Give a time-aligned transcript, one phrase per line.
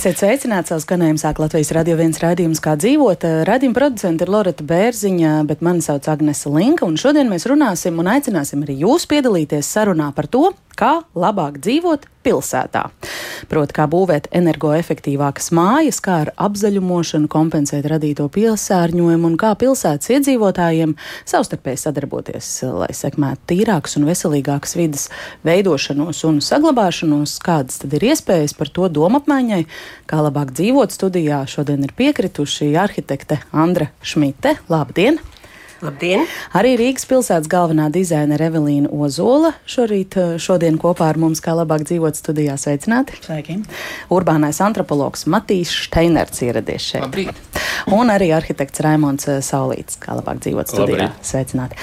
[0.00, 3.26] Esiet sveicināti, savus ganējumus sāk Latvijas radio viens raidījums, kā dzīvot.
[3.44, 8.08] Radījuma producente ir Loreta Bērziņa, bet mani sauc Agnese Linka, un šodien mēs runāsim un
[8.08, 12.84] aicināsim arī jūs piedalīties sarunā par to, kā labāk dzīvot pilsētā.
[13.48, 20.94] Proti, kā būvēt energoefektīvākas mājas, kā ar apzaļumošanu kompensēt radīto piesārņojumu un kā pilsētas iedzīvotājiem
[21.28, 22.52] savstarpēji sadarboties,
[22.82, 25.08] lai sekmētu tīrākas un veselīgākas vidas
[25.48, 29.64] veidošanos un saglabāšanos, kādas tad ir iespējas par to domapmaiņai,
[30.10, 31.42] kā labāk dzīvot studijā.
[31.50, 34.58] Šodien ir piekrituši arhitekte Andra Šmite.
[34.68, 35.20] Labdien!
[35.80, 36.26] Labdien!
[36.56, 41.86] Arī Rīgas pilsētas galvenā dizainere Evelīna Ozola šorīt, eh, šodien kopā ar mums, kā labāk
[41.88, 43.16] dzīvot studijā, sveicināti.
[43.24, 43.58] Sveiki!
[44.12, 47.08] Urbānais antropologs Matīs Steinerts ieradies šeit.
[47.08, 47.60] Labrīt.
[47.96, 51.08] Un arī arhitekts Raimons eh, Saulīts, kā labāk dzīvot studijā.
[51.08, 51.30] Labrīt.
[51.32, 51.80] Sveicināti!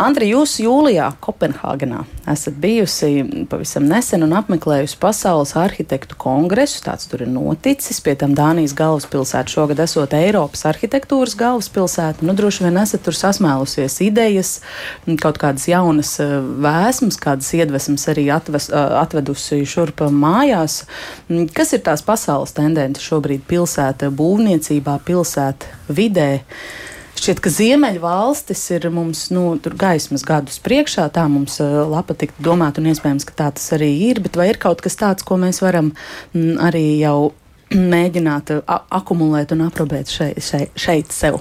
[0.00, 3.20] Andri, jūs jūlijā Kopenhāgenā esat bijusi
[3.50, 6.78] pavisam nesen un apmeklējusi Pasaules arhitektu kongresu.
[6.86, 7.98] Tāds tur ir noticis.
[8.00, 12.24] Pie tam Dānijas galvaspilsēta šogad esot Eiropas arhitektūras galvaspilsēta.
[12.24, 14.56] Nu, droši vien esat tur sasmēlusies idejas,
[15.20, 20.86] kaut kādas jaunas eh, vēsmas, kādas iedvesmas arī atves, eh, atvedusi šurp mājās.
[21.52, 26.30] Kas ir tās pasaules tendences šobrīd pilsēta būvniecībā, pilsēta vidē?
[27.20, 31.04] Šķiet, ka Ziemeļvalstis ir mums nu, gaismas gadus priekšā.
[31.12, 34.22] Tā mums uh, lapa tik domāt, un iespējams, ka tā tas arī ir.
[34.24, 35.90] Bet vai ir kaut kas tāds, ko mēs varam
[36.32, 37.34] m, arī jau
[37.94, 41.36] mēģināt akumulēt un aprobēt šeit, šeit, šeit sev?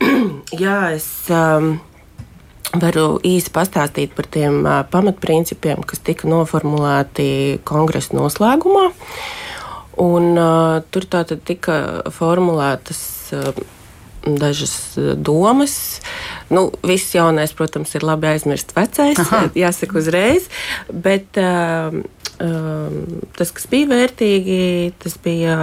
[0.64, 1.74] Jā, es um,
[2.72, 8.88] varu īsi pastāstīt par tiem uh, pamatprincipiem, kas tika noformulēti kongresa noslēgumā.
[10.08, 11.78] Un, uh, tur tātad tika
[12.16, 13.04] formulētas.
[13.36, 13.80] Uh,
[14.26, 16.00] dažas eh, domas.
[16.50, 19.46] Nu, viss jaunais, protams, ir labi aizmirst vecais, Aha.
[19.56, 20.48] jāsaka uzreiz.
[20.92, 21.94] Bet uh,
[23.38, 25.56] tas, kas bija vērtīgi, tas bija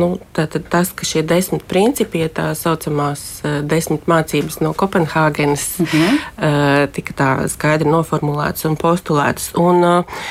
[0.00, 5.92] nu, tātad, tas, ka šie desmit principi, tā saucamās uh, desmit mācības no Kopenhāgenes, uh
[5.94, 6.14] -huh.
[6.38, 9.52] uh, tika tā skaidri noformulētas un postulētas.
[9.54, 10.24] Un, uh,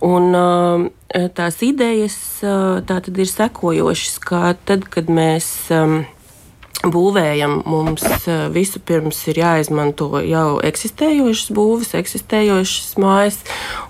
[0.00, 0.90] Un,
[1.34, 6.04] tās idejas tā ir sekojošas, ka tad, kad mēs um,
[6.84, 13.40] būvējam, mums eh, vispirms ir jāizmanto jau eksistējošas būves, eksistējošas mājas,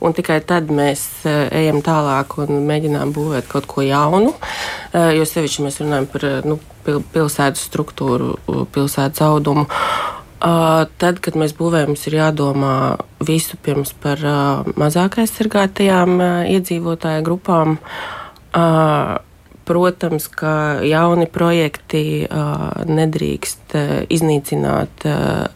[0.00, 4.34] un tikai tad mēs eh, ejam tālāk un mēģinām būvēt kaut ko jaunu.
[4.92, 8.36] Eh, jo sevišķi mēs runājam par nu, pilsētas struktūru,
[8.74, 9.66] pilsētas audumu.
[10.38, 12.74] Tad, kad mēs būvējam, mums ir jādomā
[13.24, 14.20] vispirms par
[14.78, 16.20] mazāk aizsargātajām
[16.52, 17.78] iedzīvotāju grupām
[19.66, 22.04] Protams, ka jauni projekti
[22.86, 23.74] nedrīkst
[24.14, 25.06] iznīcināt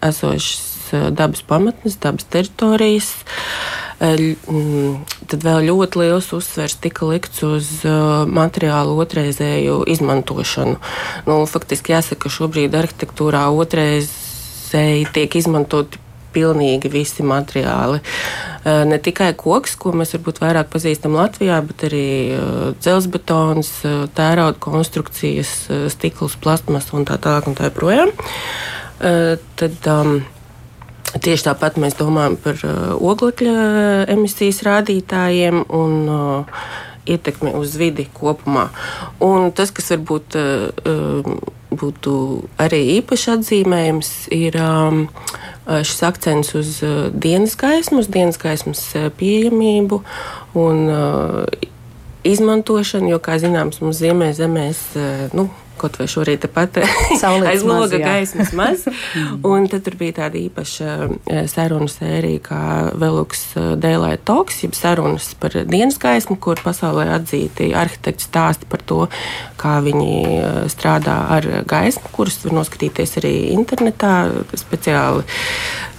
[0.03, 0.67] esošas
[1.15, 3.13] dabas pamatnes, dabas teritorijas.
[3.21, 10.79] Uh, tad vēl ļoti liels uzsvers tika likts uz materiālu otrreizēju izmantošanu.
[11.29, 16.01] Nu, faktiski jāsaka, ka šobrīd arhitektūrā otrreizēji tiek izmantoti
[16.35, 18.01] pilnīgi visi materiāli.
[18.61, 22.43] Eh, ne tikai koks, ko mēs varbūt vairāk pazīstam Latvijā, bet arī eh,
[22.81, 25.55] dzelzbetons, eh, tērauda konstrukcijas,
[25.95, 28.13] stikls, plastmas un tā tālāk un tā joprojām.
[29.01, 30.21] Tad, um,
[31.11, 33.55] Tieši tāpat mēs domājam par uh, oglekļa
[34.13, 36.61] emisijas rādītājiem un uh,
[37.11, 38.69] ietekmi uz vidi kopumā.
[39.25, 41.25] Un tas, kas varbūt uh,
[41.71, 42.15] būtu
[42.63, 45.03] arī īpaši atzīmējams, ir um,
[45.71, 46.77] šis akcents uz
[47.15, 48.83] dienas gaismu, uz dienas gaismas
[49.21, 50.01] pieejamību
[50.59, 50.85] un
[52.27, 54.83] izmantošanu, jo, kā zināms, mums Ziemē zemēs,
[55.37, 55.47] nu,
[55.81, 56.79] kaut vai šorīt pat
[57.51, 58.85] aiz loga gaismas maz.
[59.51, 62.63] un tad tur bija tāda īpaša eh, sarunu sērija, kā
[63.01, 68.85] Veluks eh, Daylight Talks, jeb sarunas par dienas gaismu, kur pasaulē atzīti arhitekti stāsti par
[68.87, 69.01] to,
[69.61, 74.15] kā viņi eh, strādā ar gaismu, kuras var noskatīties arī internetā,
[74.61, 75.25] speciāli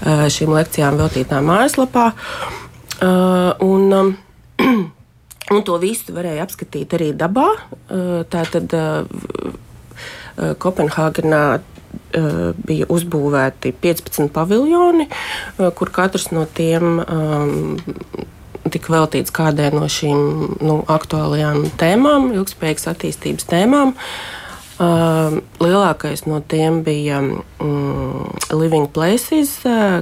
[0.01, 2.07] šīm lekcijām veltītā mājaslapā.
[3.01, 4.15] Un,
[5.51, 7.49] Un to visu varēja apskatīt arī dabā.
[8.31, 8.71] Tā tad
[10.37, 12.27] Kopenhāgenā eh,
[12.67, 17.71] bija uzbūvēti 15 paviljoni, eh, kur katrs no tiem um,
[18.71, 23.95] tika veltīts kādai no šīm nu, aktuālajām tēmām, ilgspējīgas attīstības tēmām.
[23.95, 24.39] Uh,
[25.61, 29.59] lielākais no tiem bija um, Living Places,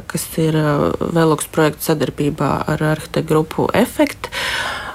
[0.08, 0.56] kas ir
[1.00, 4.30] Veloks projekta sadarbībā ar arhitektu grupu Effect.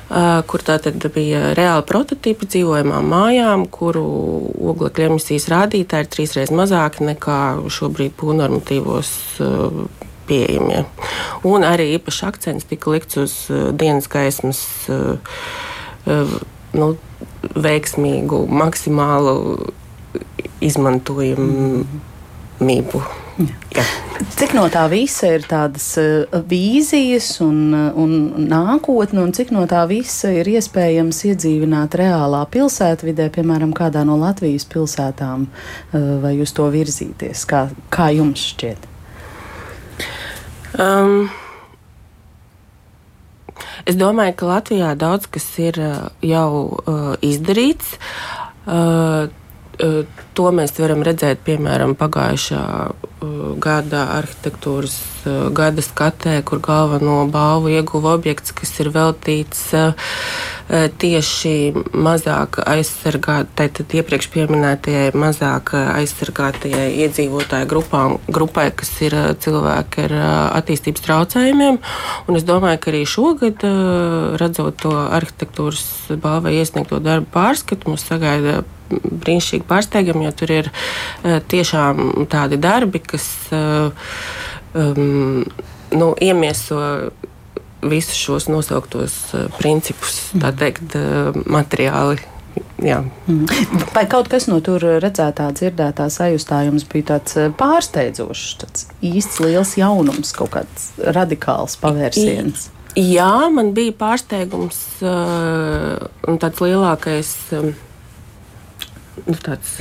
[0.04, 4.02] Uh, kur tātad bija reāli prototypi dzīvojamām mājām, kuru
[4.74, 7.38] oglekļa emisijas rādītāji ir trīsreiz mazāki nekā
[7.72, 9.14] šobrīd būvnormatīvos
[10.28, 10.84] pieejamie.
[11.48, 13.38] Un arī īpaši akcents tika likts uz
[13.80, 14.60] dienas gaismas
[16.04, 16.88] nu,
[17.66, 19.34] veiksmīgu, maksimālu
[20.64, 23.04] izmantojamību.
[23.34, 23.82] Jā.
[24.38, 29.64] Cik no tā visa ir tādas uh, vīzijas un, uh, un nākotne, un cik no
[29.70, 36.54] tā visa ir iespējams iedzīvināt reālā pilsētvidē, piemēram, kādā no Latvijas pilsētām, uh, vai uz
[36.54, 37.42] to virzīties?
[37.50, 38.90] Kā, kā jums šķiet?
[40.78, 41.26] Um,
[43.82, 45.82] es domāju, ka Latvijā daudz kas ir
[46.22, 47.96] jau uh, izdarīts.
[48.64, 49.26] Uh,
[49.78, 52.62] To mēs varam redzēt, piemēram, pagājušā
[53.62, 54.96] gada arhitektūras
[55.56, 59.62] gada skatē, kur galveno balvu ieguva objekts, kas ir veltīts
[60.70, 70.14] tieši mazāk aizsargātai, tad iepriekš pieminētajai mazāk aizsargātajai iedzīvotāju grupām, grupai, kas ir cilvēki ar
[70.62, 71.80] attīstības traucējumiem.
[72.28, 73.66] Un es domāju, ka arī šogad,
[74.40, 78.62] redzot to arhitektūras balvai iesniegto darbu pārskatu, mums sagaida
[78.94, 80.72] brīnišķīgi pārsteigami, jo tur ir
[81.52, 85.44] tiešām tādi darbi, kas um,
[85.92, 86.80] nu, iemieso
[87.90, 90.60] visus šos nosauktos uh, principus, tā mm.
[90.60, 92.20] teikt, uh, materiāli.
[92.84, 93.00] Jā.
[93.26, 93.48] Mm.
[93.94, 99.74] Vai kaut kas no tur redzētā, dzirdētā sajūtā jums bija tāds pārsteidzošs, tāds īsts liels
[99.80, 102.68] jaunums, kaut kāds radikāls pavērsiens?
[102.94, 107.32] Jā, man bija pārsteigums un tāds lielākais.
[107.58, 107.72] Um,
[109.26, 109.36] nu,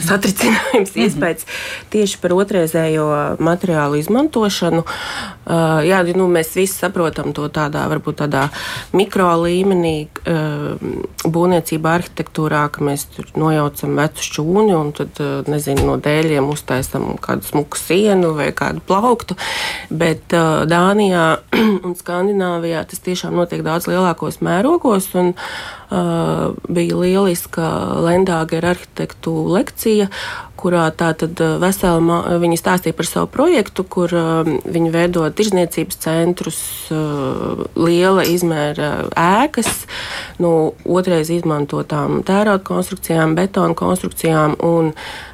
[0.07, 1.03] satricinājums, mm -hmm.
[1.05, 1.45] iespējas
[1.89, 3.07] tieši par otrreizējo
[3.39, 4.83] materiālu izmantošanu.
[5.43, 8.47] Uh, jā, nu, mēs visi saprotam to tādā, varbūt tādā
[8.93, 10.77] mikro līmenī, uh,
[11.25, 17.17] būvniecībā, arhitektūrā, ka mēs tur nojaucam vecu šķūni un tad, uh, nezinu, no dēļiem uztaisam
[17.17, 19.35] kādu smuku sienu vai kādu plauktu.
[19.89, 21.39] Bet uh, Dānijā
[21.85, 25.09] un Skandināvijā tas tiešām notiek daudz lielākos mērogos.
[25.15, 27.69] Un, uh, bija lieliska
[28.03, 30.09] Lendāgera arhitektu lekcija,
[30.59, 36.59] kurā tātad uh, vesela viņi stāstīja par savu projektu, kur uh, viņi veido tirzniecības centrus,
[36.93, 39.85] uh, liela izmēra ēkas,
[40.43, 44.93] nu, otrais izmantotām tērauda konstrukcijām, betona konstrukcijām un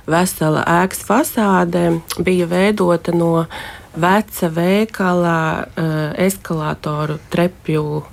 [0.10, 1.86] vesela ēkas fasāde
[2.26, 3.46] bija veidota no
[4.00, 5.38] veca veikala
[6.22, 8.04] eskalātoru trepju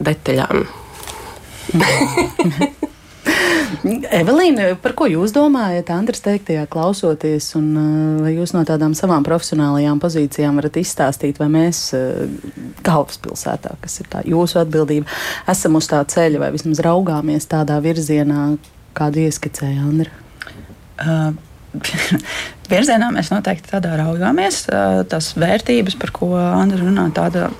[0.00, 0.66] detaļām.
[4.14, 7.88] Evelīna, par ko jūs domājat, Andris, teiktajā klausoties, un uh,
[8.24, 12.26] vai jūs no tādām savām profesionālajām pozīcijām varat izstāstīt, vai mēs uh,
[12.86, 15.10] galvaspilsētā, kas ir tā jūsu atbildība,
[15.50, 18.48] esam uz tā ceļa vai vismaz raugāmies tādā virzienā,
[18.96, 20.14] kādu ieskicēja Andra?
[20.96, 21.30] Uh,
[22.72, 24.64] virzienā mēs noteikti tādā raugāmies.
[24.70, 27.50] Uh, tas vērtības, par ko Andra runā, tāda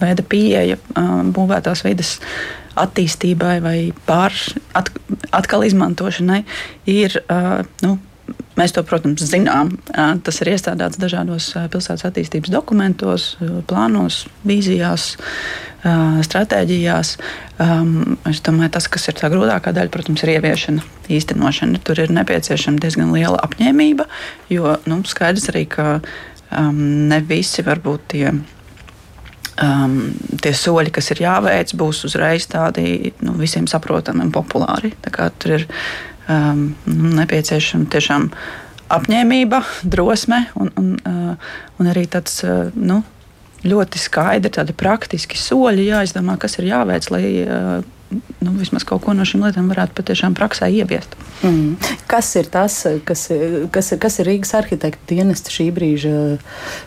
[0.00, 0.78] veida pieeja
[1.36, 2.16] būvētās vidas
[2.76, 3.78] attīstībai vai
[4.08, 4.34] pār,
[4.76, 4.90] at,
[5.34, 6.42] atkal izmantošanai
[6.90, 7.18] ir.
[7.84, 7.96] Nu,
[8.56, 9.74] Mēs to, protams, zinām.
[10.24, 13.26] Tas ir iestrādāts dažādos pilsētas attīstības dokumentos,
[13.68, 15.10] plānos, vīzijās,
[16.24, 17.10] stratēģijās.
[18.32, 21.82] Es domāju, tas, kas ir tā grūtākā daļa, protams, ir ieviešana, īstenošana.
[21.84, 24.08] Tur ir nepieciešama diezgan liela apņēmība,
[24.56, 26.00] jo nu, skaidrs arī, ka
[26.72, 28.30] ne visi varbūt tie
[29.62, 29.96] um,
[30.42, 34.92] tie soļi, kas ir jāveic, būs uzreiz tādi nu, visiem saprotami un populāri.
[35.06, 35.66] Tur ir
[36.28, 38.30] um, nepieciešama tiešām
[38.96, 42.42] apņēmība, drosme un, un, uh, un arī tāds.
[42.46, 43.02] Uh, nu,
[43.66, 49.14] Ļoti skaidri, tādi praktiski soļi jāizdomā, kas ir jāveic, lai uh, nu, vismaz kaut ko
[49.16, 51.16] no šīm lietām varētu patiešām praksē ieviest.
[51.42, 51.76] Mm.
[52.10, 53.26] Kas ir tas, kas,
[53.74, 56.14] kas, kas ir Rīgas arhitekta dienesta šī brīža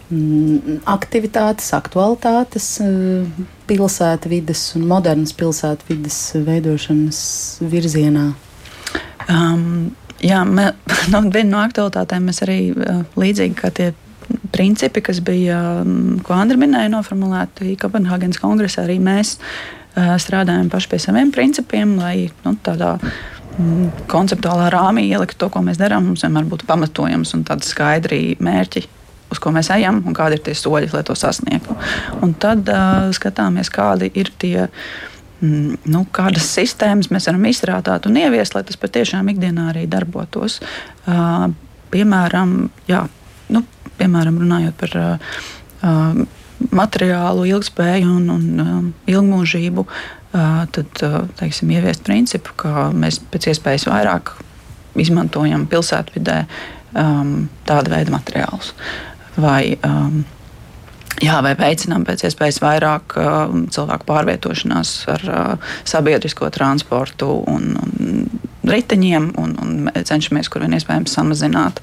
[0.10, 7.22] mm, aktivitātes, aktualitātes mm, pilsētvidas un modernas pilsētvidas veidošanas
[7.62, 8.30] virzienā?
[9.30, 9.92] Um,
[10.24, 10.72] jā, mē,
[11.14, 13.92] no, viena no aktualitātēm mēs arī uh, līdzīgi kā tie
[14.54, 19.38] principi, kas bija, um, ko Andri minēja, noformulēti Kopenhāgenes kongresā, arī mēs
[19.96, 25.80] strādājam paši pie saviem principiem, lai nu, tādā mm, konceptuālā rāmī ielikt to, ko mēs
[25.82, 26.10] darām.
[26.10, 28.86] Mums vienmēr būtu pamatojums un tādi skaidri mērķi,
[29.34, 31.78] uz ko mēs ejam un kādi ir tie soļi, lai to sasniegtu.
[32.24, 34.68] Un tad uh, skatāmies, kādi ir tie.
[35.40, 40.60] Mm, nu, kādas sistēmas mēs varam izstrādāt un ieviest, lai tas patiešām ikdienā arī darbotos.
[41.08, 41.48] Uh,
[41.94, 42.58] piemēram,
[42.90, 43.06] jā,
[43.56, 43.64] nu,
[44.02, 46.28] piemēram, runājot par uh,
[46.76, 53.52] materiālu ilgspēju un, un um, ilgmūžību, uh, tad uh, teiksim, ieviest principu, ka mēs pēc
[53.54, 54.34] iespējas vairāk
[55.00, 56.42] izmantojam pilsētvidē
[56.98, 58.74] um, tādu veidu materiālus.
[59.40, 60.26] Vai, um,
[61.20, 68.22] Jā, vai veicinām pēc iespējas vairāk uh, cilvēku pārvietošanās ar uh, sabiedrisko transportu un, un
[68.72, 71.82] riteņiem, un, un cenšamies, kur vien iespējams, samazināt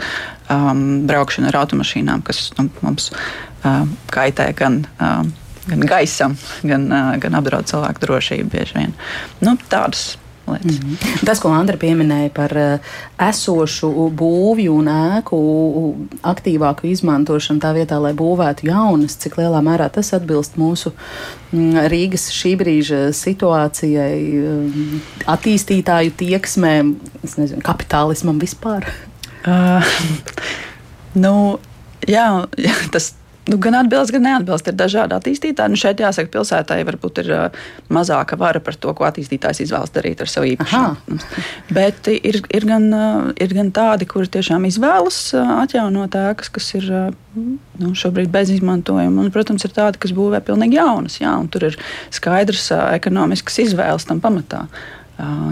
[0.53, 3.83] um, braukšanu ar automašīnām, kas nu, mums uh,
[4.15, 4.85] kaitē gan.
[5.01, 5.27] Uh,
[5.67, 8.93] gan gaisam, gan, uh, gan apdraud cilvēku drošību bieži vien.
[9.43, 10.13] Nu, tādas
[10.47, 10.79] lietas.
[10.79, 11.25] Mm -hmm.
[11.27, 12.79] Tas, ko Andra pieminēja par uh,
[13.29, 15.39] esošu būvju un ēku
[16.23, 20.93] aktīvāku izmantošanu tā vietā, lai būvētu jaunas, cik lielā mērā tas atbilst mūsu
[21.53, 26.97] mm, Rīgas šī brīža situācijai, mm, attīstītāju tieksmēm,
[27.37, 28.87] nezinu, kapitālismam vispār?
[29.47, 29.85] Uh,
[31.15, 31.61] nu,
[32.03, 33.13] jā, jā, tas
[33.47, 34.67] Nu, gan atbilst, gan neatbilst.
[34.67, 35.71] Ir dažādi attīstītāji.
[35.71, 37.61] Nu, šeit jāsaka, pilsētai varbūt ir uh,
[37.95, 41.21] mazāka vara par to, ko attīstītājs izvēlas darīt ar savu īpašumu.
[41.77, 46.73] Bet ir, ir, gan, uh, ir gan tādi, kuri tiešām izvēlas uh, atjaunot ēkas, kas
[46.81, 49.23] ir uh, nu, šobrīd bez izmantojuma.
[49.23, 51.21] Un, protams, ir tādi, kas būvē pilnīgi jaunas.
[51.23, 51.79] Jā, tur ir
[52.15, 54.67] skaidrs uh, ekonomisks izvēles tam pamatā.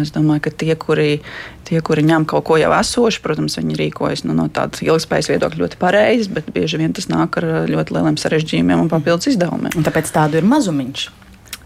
[0.02, 1.22] Es domāju, ka tie kuri,
[1.64, 5.62] tie, kuri ņem kaut ko jau esošu, protams, viņi rīkojas nu, no tādas ilgspējas viedokļa
[5.62, 9.72] ļoti pareizi, bet bieži vien tas nāk ar ļoti lieliem sarežģījumiem un papildus izdevumiem.
[9.72, 11.06] Un tāpēc tādu ir mazumiņš.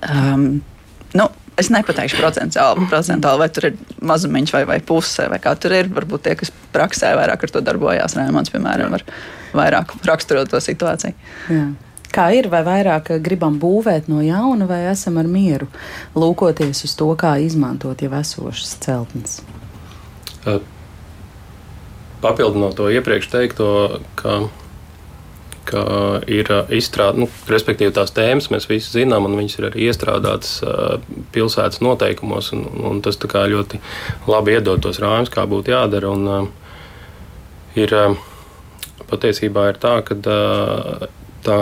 [0.07, 0.47] Um,
[1.19, 1.27] nu,
[1.59, 5.91] es nepateikšu procentuāli, procentuāli, vai tur ir mazumiņš vai, vai puse, vai kā tur ir.
[5.99, 9.07] Varbūt tie, kas praksē vairāk ar to darbojās, Rēmons, piemēram, var
[9.59, 11.19] vairāk raksturot to situāciju.
[11.51, 11.67] Jā.
[12.15, 15.69] Kā ir, vai vairāk gribam būvēt no jauna, vai esam ar mieru
[16.17, 19.41] lūkoties uz to, kā izmantot jau esošas celtnes?
[22.23, 23.69] Papildinot to iepriekš teikto,
[24.19, 24.39] ka,
[25.69, 25.83] ka
[26.27, 30.57] ir izstrādāta, nu, respektīvi tās tēmas mēs visi zinām, un viņas ir arī iestrādātas
[31.37, 33.83] pilsētas noteikumos, un, un tas ļoti
[34.27, 36.15] labi iedod tos rāmus, kā būtu jādara.
[36.17, 36.49] Un,
[37.77, 37.95] ir,
[39.09, 40.17] patiesībā ir tā, ka
[41.45, 41.59] tā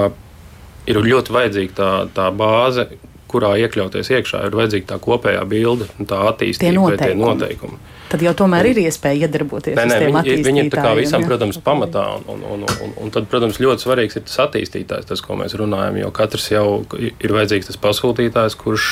[0.87, 2.89] ir ļoti vajadzīga tā, tā bāze,
[3.31, 7.79] kurā iekļauties iekšā, ir vajadzīga tā kopējā bilde, tā attīstība, tie tie noteikumi.
[8.07, 9.75] Tad jau tomēr ir iespēja iedarboties.
[9.75, 11.31] Nē, nē, viņi, viņi ir tā kā visam, jā.
[11.33, 12.05] protams, pamatā.
[12.21, 15.57] Un, un, un, un, un tad, protams, ļoti svarīgs ir tas attīstītājs, tas, ko mēs
[15.59, 15.99] runājam.
[16.05, 18.87] Jo katrs jau ir vajadzīgs tas pasūtītājs, kurš,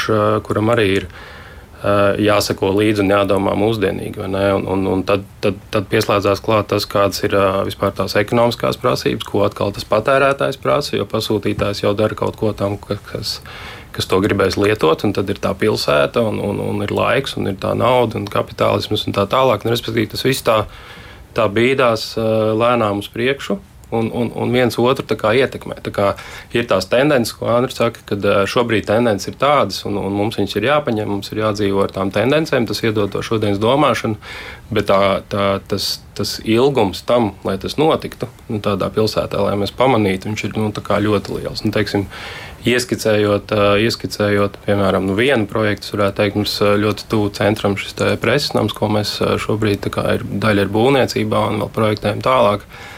[0.48, 1.08] kuram arī ir
[1.84, 4.22] jāsako līdzi un jādomā mūsdienīgi.
[4.24, 4.36] Un,
[4.72, 7.36] un, un tad, tad, tad pieslēdzās klāt tas, kādas ir
[7.66, 12.54] vispār tās ekonomiskās prasības, ko atkal tas patērētājs prasa, jo pasūtītājs jau dara kaut ko
[12.56, 13.36] tam, kas,
[13.92, 17.52] kas to gribēs lietot, un tad ir tā pilsēta, un, un, un ir laiks, un
[17.52, 19.66] ir tā nauda, un kapitālisms un tā tālāk.
[19.66, 20.62] Un, respektīvi, tas viss tā,
[21.36, 23.60] tā bīdās lēnām uz priekšu
[23.94, 25.78] un, un, un viens otru ietekmē.
[25.84, 26.08] Tā kā
[26.56, 30.56] ir tās tendences, ko Andris saka, ka šobrīd tendences ir tādas, un, un mums viņas
[30.58, 34.18] ir jāpaņem, mums ir jādzīvo ar tām tendencēm, tas iedod to šodienas domāšanu,
[34.74, 39.74] bet tā, tā, tas, tas ilgums tam, lai tas notiktu nu, tādā pilsētā, lai mēs
[39.76, 41.64] pamanītu, viņš ir nu, ļoti liels.
[41.66, 42.08] Nu, teiksim,
[42.64, 43.50] Ieskicējot,
[43.84, 48.88] ieskicējot, piemēram, nu vienu projektu, varētu teikt, mums ļoti tuvu centram šis preses nams, ko
[48.88, 52.64] mēs šobrīd ir daļa ir būvniecībā un vēl projektējam tālāk.
[52.64, 52.93] Uh,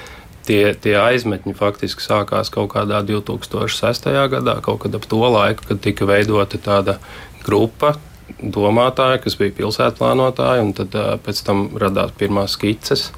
[0.47, 4.11] tie, tie aizmetņi faktiski sākās kaut kādā 2006.
[4.33, 6.99] gadā, kaut kad ap to laiku, kad tika veidota tāda
[7.45, 7.97] grupa.
[8.37, 13.11] Domātāji, kas bija pilsētplānotāji, un tad pēc tam radās pirmās skices.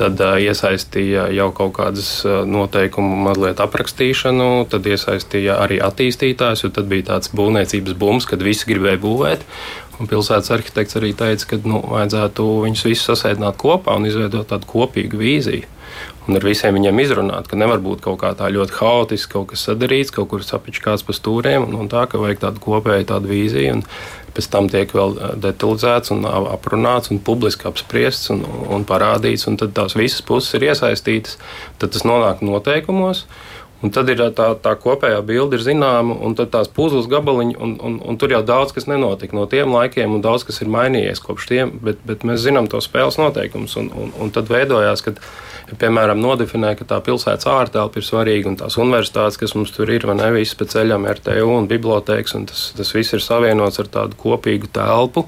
[0.00, 2.08] Tad iesaistīja jau kaut kādas
[2.48, 8.66] noteikumu, mazliet aprakstīšanu, tad iesaistīja arī attīstītājus, jo tad bija tāds būvniecības bums, kad visi
[8.72, 9.44] gribēja būvēt.
[10.00, 14.68] Un pilsētas arhitekts arī teica, ka nu, vajadzētu viņus visus sasēdināt kopā un izveidot tādu
[14.72, 15.68] kopīgu vīziju
[16.28, 19.64] un ar visiem viņiem izrunāt, ka nevar būt kaut kā tā ļoti haotiski, kaut kas
[19.66, 23.78] sadarīts, kaut kur sapičkāts pa stūriem, un, un tā, ka vajag tādu kopēju tādu vīziju,
[23.78, 23.86] un
[24.36, 29.58] pēc tam tiek vēl eh, detalizēts un aprunāts un publiski apspriests un, un parādīts, un
[29.60, 31.40] tad tās visas puses ir iesaistītas,
[31.82, 33.26] tad tas nonāk noteikumos.
[33.82, 37.96] Un tad ir tā, tā kopējā bilde, ir zināma, un tās puzles gabaliņi, un, un,
[37.98, 41.48] un tur jau daudz kas nenotika no tiem laikiem, un daudz kas ir mainījies kopš
[41.50, 45.02] tiem, bet, bet mēs zinām to spēles noteikumus, un, un, un tad veidojās,
[45.72, 49.88] ka piemēram, nodefinē, ka tā pilsētas ārtelpa ir svarīga un tās universitātes, kas mums tur
[49.88, 53.80] ir, vai ne, visas pa ceļam, RTU un bibliotēkas, un tas, tas viss ir savienots
[53.80, 55.24] ar tādu kopīgu telpu.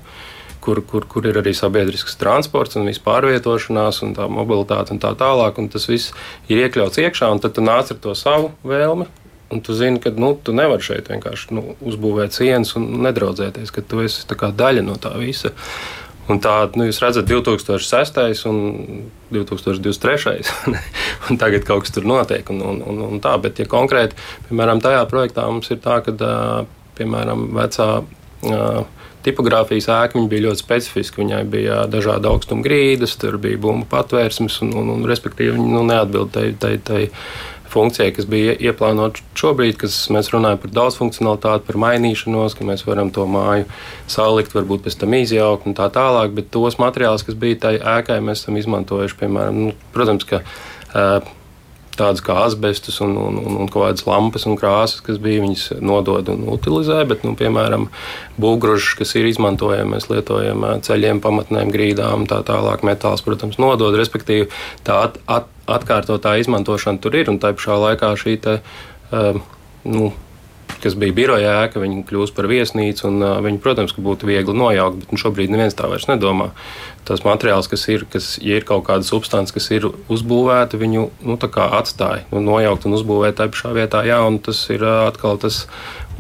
[0.64, 5.10] Kur, kur, kur ir arī sabiedrisks transports un viss pārvietošanās, un tā mobilitāte un tā
[5.20, 5.58] tālāk.
[5.60, 6.14] Un tas viss
[6.48, 9.04] ir iekļauts iekšā, un tad tu nāc ar to savu vēlmi,
[9.52, 13.84] Un tu zini, ka nu, tu nevari šeit vienkārši nu, uzbūvēt sienas un nedraudzēties, ka
[13.86, 15.52] tu esi daļa no tā visa.
[16.32, 18.46] Un tā, nu, jūs redzat, 2006.
[18.48, 18.58] un
[19.34, 20.52] 2023.
[21.28, 22.48] un tagad kaut kas tur notiek.
[22.54, 24.16] Un, un, un, un tā, bet, ja konkrēti,
[24.48, 26.16] piemēram, tajā projektā mums ir tā, ka,
[26.96, 27.88] piemēram, vecā
[29.24, 31.20] tipogrāfijas ēka bija ļoti specifiska.
[31.22, 35.84] Viņai bija dažādi augstuma grīdas, tur bija bumbu patvērsmes, un, un, un respektīvi, viņi nu,
[35.88, 37.02] neatbild tai, tai, tai
[37.74, 43.12] funkcijai, kas bija ieplānota šobrīd, kas mēs runājam par daudzfunkcionalitāti, par mainīšanos, ka mēs varam
[43.14, 43.68] to māju
[44.10, 48.20] salikt, varbūt pēc tam izjaukt un tā tālāk, bet tos materiālus, kas bija tajā ēkai,
[48.24, 51.32] mēs esam izmantojuši, piemēram, nu, protams, ka uh,
[51.98, 55.66] tādas kā asbestus un, un, un, un kaut kādas lampas un krāsas, kas bija, viņas
[55.84, 57.88] nodod un utilizē, bet, nu, piemēram,
[58.40, 64.50] būvgrūžus, kas ir izmantojami, mēs lietojam ceļiem, pamatnēm, grīdām, tā tālāk metāls, protams, nodod, respektīvi
[64.86, 69.40] tā at, at, atkārtotā izmantošana tur ir un tā pašā laikā šī te, uh,
[69.88, 70.12] nu,
[70.84, 73.06] kas bija biroja ēka, viņi kļūst par viesnīcu.
[73.08, 76.50] Un, viņi, protams, ka būtu viegli nojaukt, bet nu, šobrīd neviens tā vairs nedomā.
[77.08, 81.38] Tas materiāls, kas ir, kas, ja ir kaut kāda substance, kas ir uzbūvēta, viņu nu,
[81.40, 84.04] atstāja, nu, nojaukt un uzbūvēt tajā pašā vietā.
[84.08, 85.64] Jā, un tas ir atkal tas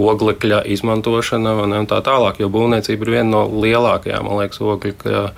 [0.00, 5.28] oglekļa izmantošana ne, un tā tālāk, jo būvniecība ir viena no lielākajām, man liekas, oglekļa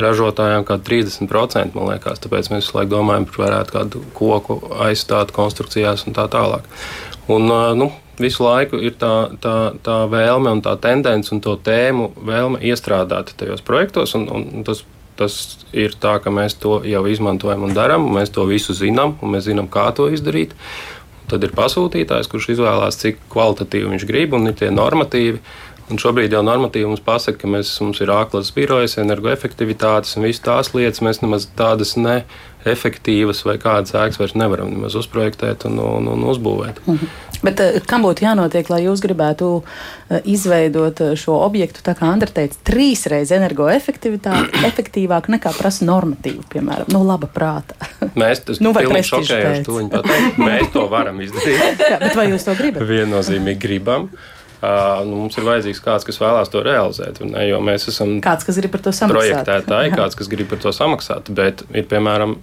[0.00, 1.76] ražotājām kā 30%.
[1.78, 6.66] Liekas, tāpēc mēs visu laiku domājam, ka varētu kādu koku aizstāt konstrukcijās un tā tālāk.
[7.30, 7.46] Un,
[7.78, 7.90] nu,
[8.20, 13.34] visu laiku ir tā, tā, tā vēlme un tā tendence un to tēmu vēlme iestrādāt
[13.38, 14.14] tajos projektos.
[14.18, 14.84] Un, un tas,
[15.18, 15.38] tas
[15.72, 19.48] ir tā, ka mēs to jau izmantojam un darām, mēs to visu zinām, un mēs
[19.48, 20.54] zinām, kā to izdarīt.
[21.30, 25.40] Tad ir pasūtītājs, kurš izvēlās, cik kvalitatīvi viņš grib, un ir tie normatīvi.
[25.92, 30.44] Un šobrīd jau normatīvi mums pasaka, ka mēs, mums ir ārklases birojas, energoefektivitātes un visas
[30.44, 31.02] tās lietas.
[31.04, 36.80] Mēs nemaz tādas neefektīvas vai kādas ēkas vairs nevaram nemaz uzprojektēt un, un, un uzbūvēt.
[36.86, 37.12] -hmm.
[37.42, 42.06] Bet eh, kam būtu jānotiek, lai jūs gribētu eh, izveidot eh, šo objektu, tā kā
[42.12, 47.74] Andra teica, trīsreiz energoefektīvāk nekā prasa normatīva, piemēram, nu, laba prāta?
[48.20, 50.04] Mēs tas nu, šokējuši to.
[50.40, 51.82] Mēs to varam izdarīt.
[51.82, 52.86] Jā, bet vai jūs to gribat?
[52.88, 54.10] Viennozīmīgi gribam.
[54.64, 57.18] Uh, nu, mums ir vajadzīgs kāds, kas vēlās to realizēt.
[57.26, 59.44] Ne, jo mēs esam kāds, kas grib par to samaksāt.
[59.44, 61.28] Projektētāji, kāds, kas grib par to samaksāt.
[61.36, 62.36] Bet ir, piemēram,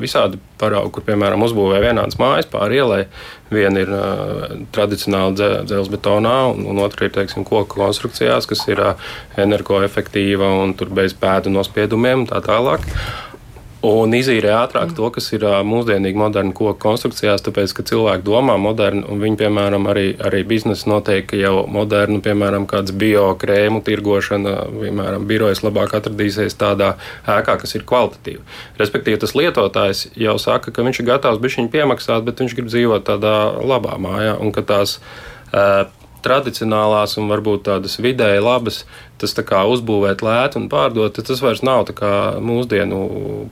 [0.00, 3.02] visādi paraugi, kur, piemēram, uzbūvē vienādas mājas pāri ielai.
[3.54, 8.82] Viena ir uh, tradicionāli dze, dzelzbetonā, un, un otra ir, teiksim, koku konstrukcijās, kas ir
[8.82, 12.88] uh, energoefektīva un tur bez pēdu nospiedumiem un tā tālāk.
[13.84, 14.96] Un izīrē ātrāk mm.
[14.96, 19.88] to, kas ir mūsdienīgi moderni koku konstrukcijās, tāpēc, ka cilvēki domā moderni, un viņi, piemēram,
[19.92, 26.94] arī, arī biznesa noteikti jau modernu, piemēram, kāds biokrēmu tirgošana, piemēram, birojas labāk atradīsies tādā
[27.28, 28.40] ēkā, kas ir kvalitatīva.
[28.80, 33.04] Respektīvi, tas lietotājs jau saka, ka viņš ir gatavs bišķiņu piemaksāt, bet viņš grib dzīvot
[33.10, 34.96] tādā labā mājā, un ka tās
[35.52, 35.84] uh,
[36.24, 38.84] tradicionālās un varbūt tādas vidēji labas,
[39.20, 39.34] tas
[39.70, 41.86] uzbūvēt lētu un pārdot, tas vairs nav
[42.42, 42.98] mūsdienu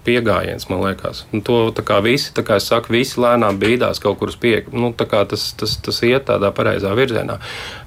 [0.04, 1.24] pieejams, man liekas.
[1.32, 1.70] Un to
[2.04, 4.74] visi, kā es saku, visi lēnām bīdās kaut kur uz priekšu.
[4.74, 7.38] Nu, tas, tas, tas iet tādā pareizā virzienā.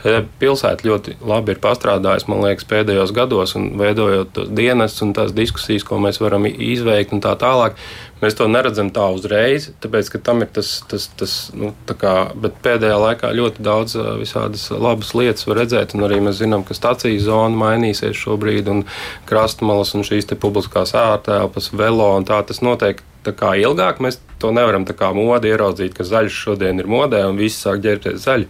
[0.05, 5.15] E, pilsēta ļoti labi ir pastrādājusi, man liekas, pēdējos gados, un veidojot tos dienestus un
[5.17, 7.79] tās diskusijas, ko mēs varam izveikt un tā tālāk.
[8.21, 12.13] Mēs to neredzam tā uzreiz, tāpēc ka tam ir tas, tas, tas nu, tā kā,
[12.39, 16.77] bet pēdējā laikā ļoti daudz visādas labas lietas var redzēt, un arī mēs zinām, ka
[16.77, 18.85] stācijas zona mainīsies šobrīd, un
[19.29, 23.03] krastmalas un šīs publiskās ārtelpas, velo un tā tas notiek.
[23.25, 27.23] Tā kā ilgāk mēs to nevaram tā kā modi ieraudzīt, ka zaļš šodien ir modē
[27.25, 28.49] un viss sāk ģērbties zaļi.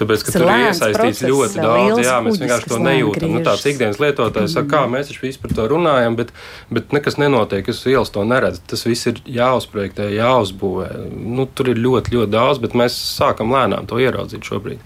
[0.00, 3.34] Tāpēc, ka tur ir iesaistīts process, ļoti daudz, jā, mēs vienkārši to nejūtam.
[3.34, 6.32] Nu, tāds ikdienas lietotājs saka, kā mēs visu par to runājam, bet,
[6.72, 8.62] bet nekas nenotiek, es ielas to neredzu.
[8.70, 10.88] Tas viss ir jāuzprojektē, jāuzbūvē.
[11.12, 14.80] Nu, tur ir ļoti, ļoti daudz, bet mēs sākam lēnām to ieraudzīt šobrīd.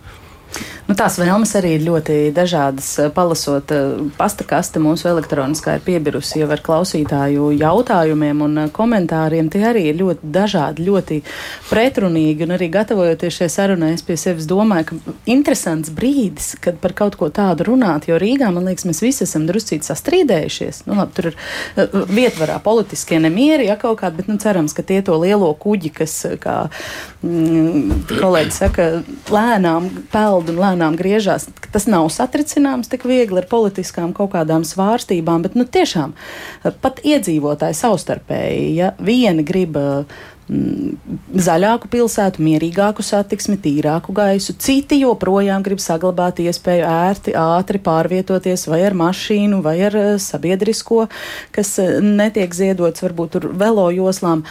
[0.84, 2.90] Nu, tās vēlmes arī ir ļoti dažādas.
[3.16, 9.48] Palasot eh, pasta kaste mūsu elektroniskā ir piebirusi jau ar klausītāju jautājumiem un eh, komentāriem.
[9.48, 11.18] Tie arī ir ļoti dažādi, ļoti
[11.70, 12.44] pretrunīgi.
[12.44, 17.16] Un arī gatavojoties šai sarunai, es pie sevis domāju, ka interesants brīdis, kad par kaut
[17.16, 20.82] ko tādu runāt, jo Rīgā, man liekas, mēs visi esam druscīt sastrīdējušies.
[20.90, 21.40] Nu, labi, tur ir
[21.80, 25.96] uh, vietvarā politiskie nemieri, ja kaut kādi, bet nu, cerams, ka tie to lielo kuģi,
[25.96, 26.60] kas, kā
[27.24, 28.90] mm, kolēģi saka,
[29.32, 31.48] lēnām peld un lēnām lēnām griežās.
[31.72, 37.00] Tas nav satricināms tik viegli ar politiskām kaut kādām svārstībām, bet nu, tiešām eh, pat
[37.04, 40.94] iedzīvotāji savstarpēji, ja vieni grib mm,
[41.34, 44.56] zaļāku pilsētu, mierīgāku satiksmi, tīrāku gaisu.
[44.60, 51.06] Citi joprojām grib saglabāt iespēju ērti, ātri pārvietoties vai ar mašīnu, vai ar eh, sabiedrisko,
[51.54, 54.44] kas eh, netiek ziedots varbūt tur velo joslām.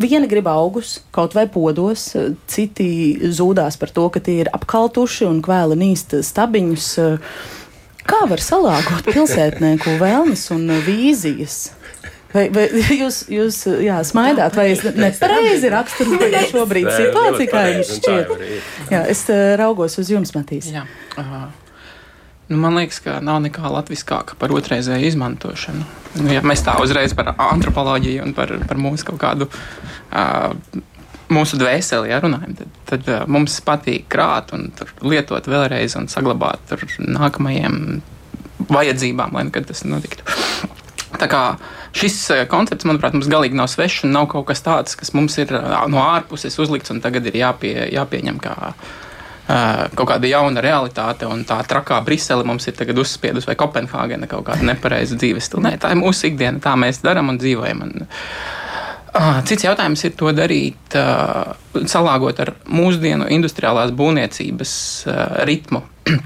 [0.00, 2.06] Viena grib augus, kaut vai podos,
[2.48, 2.86] citi
[3.28, 6.88] zūdās par to, ka tie ir apkaltuši un kvēli nīst stabiņus.
[8.08, 11.60] Kā var salāgot pilsētnieku vēlmes un vīzijas?
[12.32, 18.32] Vai, vai jūs, jūs jā, smaidāt, vai es nepareizi raksturoju šobrīd situāciju, kā jums šķiet?
[18.94, 19.26] Jā, es
[19.60, 20.72] raugos uz jums, Matīs.
[20.72, 20.86] Jā.
[21.20, 21.50] Uh,
[22.52, 25.84] Nu, man liekas, ka nav nekā latviskāka par otrreizēju izmantošanu.
[26.20, 30.50] Nu, ja mēs tā uzreiz par antropoloģiju un par, par mūsu kaut kādu uh,
[31.32, 34.68] mūsu dvēseli, ja runājam, tad, tad uh, mums patīk krāt un
[35.00, 38.02] lietot vēlreiz un saglabāt nākamajiem
[38.68, 40.26] vajadzībām, lai nekad tas notiktu.
[41.16, 41.42] Tā kā
[41.96, 42.18] šis
[42.52, 45.52] koncepts, manuprāt, mums galīgi nav svešs un nav kaut kas tāds, kas mums ir
[45.92, 48.74] no ārpuses uzlikts un tagad ir jāpie, jāpieņem kā
[49.46, 54.46] kaut kāda jauna realitāte, un tā trakā Brisele mums ir tagad uzspiedusi, vai Kopenhāgena kaut
[54.48, 55.66] kāda nepareiza dzīves stila.
[55.68, 57.86] Nē, tā ir mūsu ikdiena, tā mēs darām un dzīvojam.
[57.86, 58.06] Un,
[59.44, 60.94] Cits jautājums ir to darīt,
[61.92, 64.76] salāgot ar mūsdienu industriālās būvniecības
[65.48, 65.82] ritmu.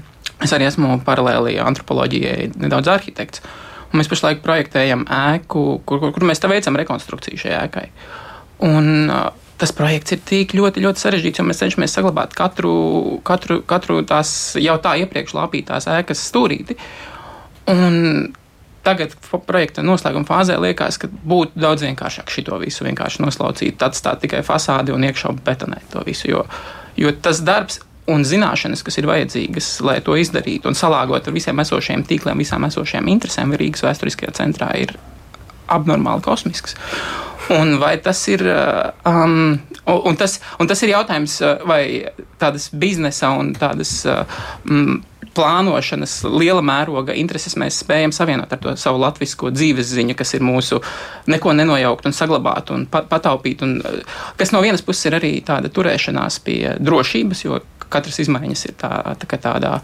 [0.45, 3.41] Es arī esmu paralēli antropoloģijai nedaudz arhitekts.
[3.97, 7.85] Mēs pašlaik projektējam ēku, kur, kur, kur mēs veicam rekonstrukciju šai ēkai.
[8.67, 12.73] Un, uh, tas projekts ir tik ļoti, ļoti sarežģīts, jo mēs cenšamies saglabāt katru,
[13.27, 16.77] katru, katru tās jau tā iepriekš lāpītās ēkas stūrīti.
[17.73, 18.29] Un
[18.87, 19.15] tagad
[19.47, 24.95] projekta noslēguma fāzē liekas, ka būtu daudz vienkāršāk šo visu vienkārši noslaucīt, atstāt tikai fasādi
[24.95, 26.29] un iekšā betonēt to visu.
[26.31, 26.45] Jo,
[26.99, 31.59] jo tas darbs un zināšanas, kas ir vajadzīgas, lai to izdarītu, un salāgot ar visiem
[31.59, 34.95] esošiem tīkliem, visām esošajām interesēm Rīgas vēsturiskajā centrā, ir
[35.67, 36.77] abnormāli kosmisks.
[37.53, 38.41] Un vai tas ir,
[39.07, 39.53] um,
[39.87, 41.37] un tas, un tas ir jautājums,
[41.69, 41.81] vai
[42.41, 44.01] tādas biznesa un tādas
[44.67, 44.97] um,
[45.37, 50.45] plānošanas liela mēroga intereses mēs spējam savienot ar to savu latviešu dzīves ziņu, kas ir
[50.45, 50.81] mūsu
[51.29, 53.63] neko nenojaukt un saglabāt un pataupīt.
[53.65, 53.79] Un,
[54.39, 58.93] kas no vienas puses ir arī tāda turēšanās pie drošības, jo katras izmaiņas ir tā,
[59.21, 59.77] tā tādā.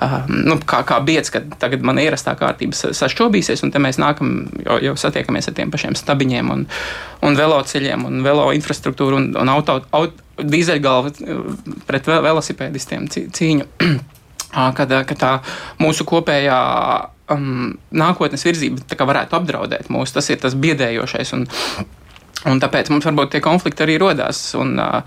[0.00, 4.78] Nu, kā, kā biedrs, ka tagad man ierastā kārtība sašķobīsies, un te mēs nākam, jau,
[4.80, 6.64] jau satiekamies ar tiem pašiem stabiņiem, un,
[7.26, 13.68] un veloceļiem, un velo infrastruktūru, un, un auto, auto, dīzeļgalvu pret velosipēdistiem cīņu.
[14.78, 15.32] kad, kad tā
[15.82, 16.60] mūsu kopējā
[17.36, 20.16] um, nākotnes virzība varētu apdraudēt mūs.
[20.16, 21.36] Tas ir tas biedējošais.
[21.38, 21.48] Un,
[22.48, 24.38] Un tāpēc mums varbūt tie konflikti arī radās.
[24.56, 25.02] Un uh,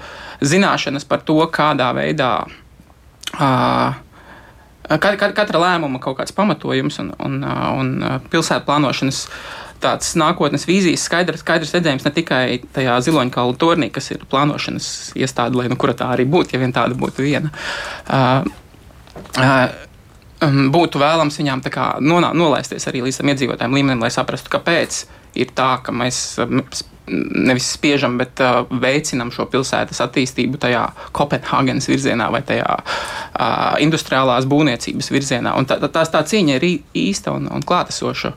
[0.45, 3.95] zināšanas par to, kādā veidā uh,
[4.87, 7.93] katra, katra lēmuma kaut kāds pamatojums un, un, un
[8.31, 9.27] pilsētu plānošanas
[9.83, 12.43] tāds nākotnes vīzijas skaidrs, skaidrs redzējums ne tikai
[12.75, 14.87] tajā ziloņkalu tornī, kas ir plānošanas
[15.19, 17.51] iestāde, lai nu kura tā arī būtu, ja vien tāda būtu viena.
[18.07, 18.47] Uh,
[20.43, 21.61] Um, būtu vēlams viņām
[22.03, 25.03] nonā, nolaisties arī līdz tam iedzīvotājiem līmenim, lai saprastu, kāpēc
[25.39, 26.25] ir tā, ka mēs
[27.07, 34.47] nevis spiežam, bet uh, veicinam šo pilsētas attīstību tajā Kopenhāgenes virzienā vai tajā uh, industriālās
[34.49, 35.55] būvniecības virzienā.
[35.59, 36.67] Un tā, tā, tā cīņa ir
[37.03, 38.33] īsta un, un klātesoša.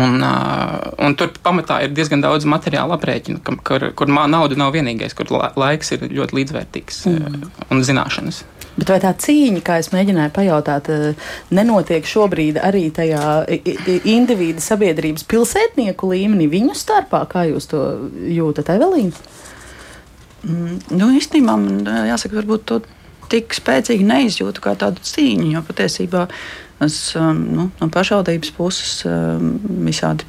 [0.00, 5.16] Un, uh, un tur pamatā ir diezgan daudz materiāla aprēķinu, kur, kur nauda nav vienīgais,
[5.18, 7.50] kur laiks ir ļoti līdzvērtīgs mm.
[7.70, 8.44] un zināšanas.
[8.78, 13.44] Bet vai tā cīņa, kā es mēģināju pajautāt, eh, nenotiek šobrīd arī tajā
[14.04, 17.26] individu sabiedrības pilsētnieku līmenī, viņu starpā?
[17.30, 17.82] Kā jūs to
[18.30, 19.12] jūtat, Evelīna?
[20.46, 22.80] Mm, nu, īstenībā man jāsaka, varbūt to
[23.30, 26.26] tik spēcīgi neizjūtu kā tādu cīņu, jo patiesībā
[26.80, 30.24] es um, nu, no pašvaldības puses um, visādi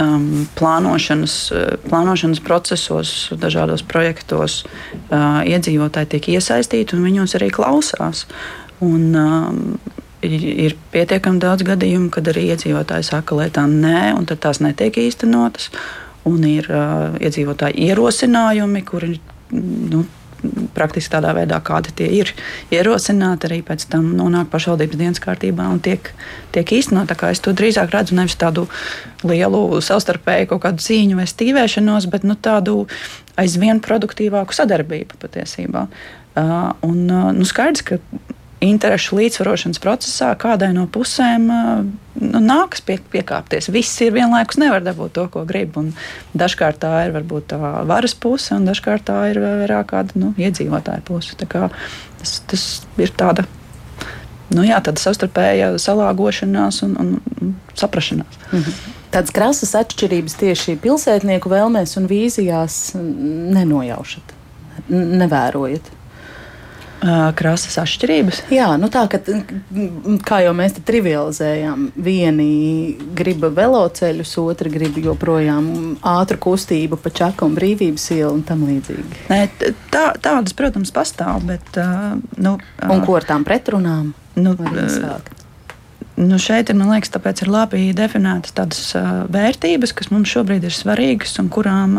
[0.00, 8.26] um, plānošanas, uh, plānošanas procesos, dažādos projektos uh, iedzīvotāji tiek iesaistīti un viņos arī klausās.
[8.84, 9.62] Un, um,
[10.22, 15.70] ir pietiekami daudz gadījumu, kad arī iedzīvotāji saka lietām nē, un tad tās netiek īstenotas.
[16.28, 19.14] Un ir uh, iedzīvotāji ierosinājumi, kuri
[19.54, 20.04] nu,
[20.74, 22.32] praktiski tādā veidā, kādi tie ir
[22.74, 26.12] ierosināti, arī pēc tam nonāk pašvaldības dienas kārtībā un tiek,
[26.54, 27.12] tiek īstenot.
[27.28, 28.68] Es to drīzāk redzu nevis tādu
[29.26, 32.84] lielu savstarpēju kaut kādu cīņu vai stīvēšanos, bet nu, tādu
[33.38, 35.88] aizvien produktīvāku sadarbību patiesībā.
[36.38, 37.98] Uh, un, uh, nu, skaidrs, ka
[38.64, 43.70] interešu līdzsvarošanas procesā kādai no pusēm nu, nākas pie, piekāpties.
[43.74, 45.76] Viss ir vienlaikus nevar dabūt to, ko grib.
[46.38, 51.04] Dažkārt tā ir varbūt tā varas puse, un dažkārt tā ir vairāk kāda nu, iedzīvotāja
[51.06, 51.38] puse.
[51.38, 52.68] Tas, tas
[52.98, 53.46] ir tāda.
[54.54, 58.40] Nu jā, tāda savstarpēja salāgošanās un, un saprašanās.
[58.50, 58.94] Mhm.
[59.08, 64.34] Tādas krasas atšķirības tieši pilsētnieku vēlmēs un vīzijās nenojaušat,
[64.92, 65.88] nevērojat
[67.38, 68.42] krāsas atšķirības.
[68.54, 69.20] Jā, nu tā ka,
[70.26, 72.48] kā jau mēs te trivializējām, vieni
[73.18, 79.24] grib veloceļus, otri grib joprojām ātru kustību pa čaku un brīvības ielu un tam līdzīgi.
[79.30, 79.40] Nē,
[79.94, 81.82] tā, tādas, protams, pastāv, bet.
[82.38, 82.56] Nu,
[82.88, 84.14] un ko ar tām pretrunām?
[84.38, 84.54] Nu,
[86.18, 88.90] nu šeit ir, man liekas, tāpēc ir labi definētas tādas
[89.32, 91.94] vērtības, kas mums šobrīd ir svarīgas un kurām,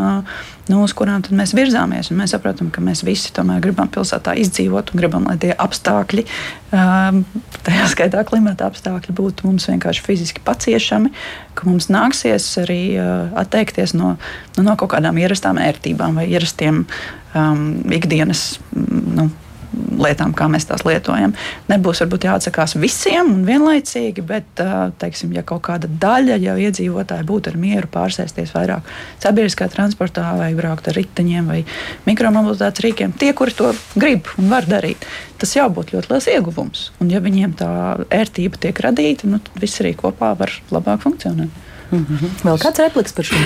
[0.67, 2.11] nu, uz kurām mēs virzāmies.
[2.11, 6.25] Un mēs saprotam, ka mēs visi tomēr gribam pilsētā izdzīvot un gribam, lai tie apstākļi,
[6.69, 11.13] tajā skaitā klimata apstākļi, būtu mums vienkārši fiziski paciešami,
[11.55, 14.17] ka mums nāksies arī atteikties no,
[14.57, 18.57] nu, no kaut kādām ierastām ērtībām vai ierastiem um, ikdienas.
[18.75, 19.29] Nu,
[19.73, 21.33] lietām, kā mēs tās lietojam.
[21.69, 24.63] Nebūs varbūt jāatsakās visiem un vienlaicīgi, bet,
[25.01, 28.87] teiksim, ja kaut kāda daļa jau iedzīvotāji būtu ar mieru pārsēsties vairāk
[29.21, 31.61] sabiedriskā transportā vai braukt ar riteņiem vai
[32.07, 35.05] mikromobilitātes rīkiem, tie, kuri to grib un var darīt,
[35.41, 36.85] tas jau būtu ļoti liels ieguvums.
[37.03, 37.71] Un ja viņiem tā
[38.09, 41.65] ērtība tiek radīta, nu, tad viss arī kopā var labāk funkcionēt.
[41.89, 42.41] Mm -hmm.
[42.45, 43.37] Vēl kāds repliks par šo?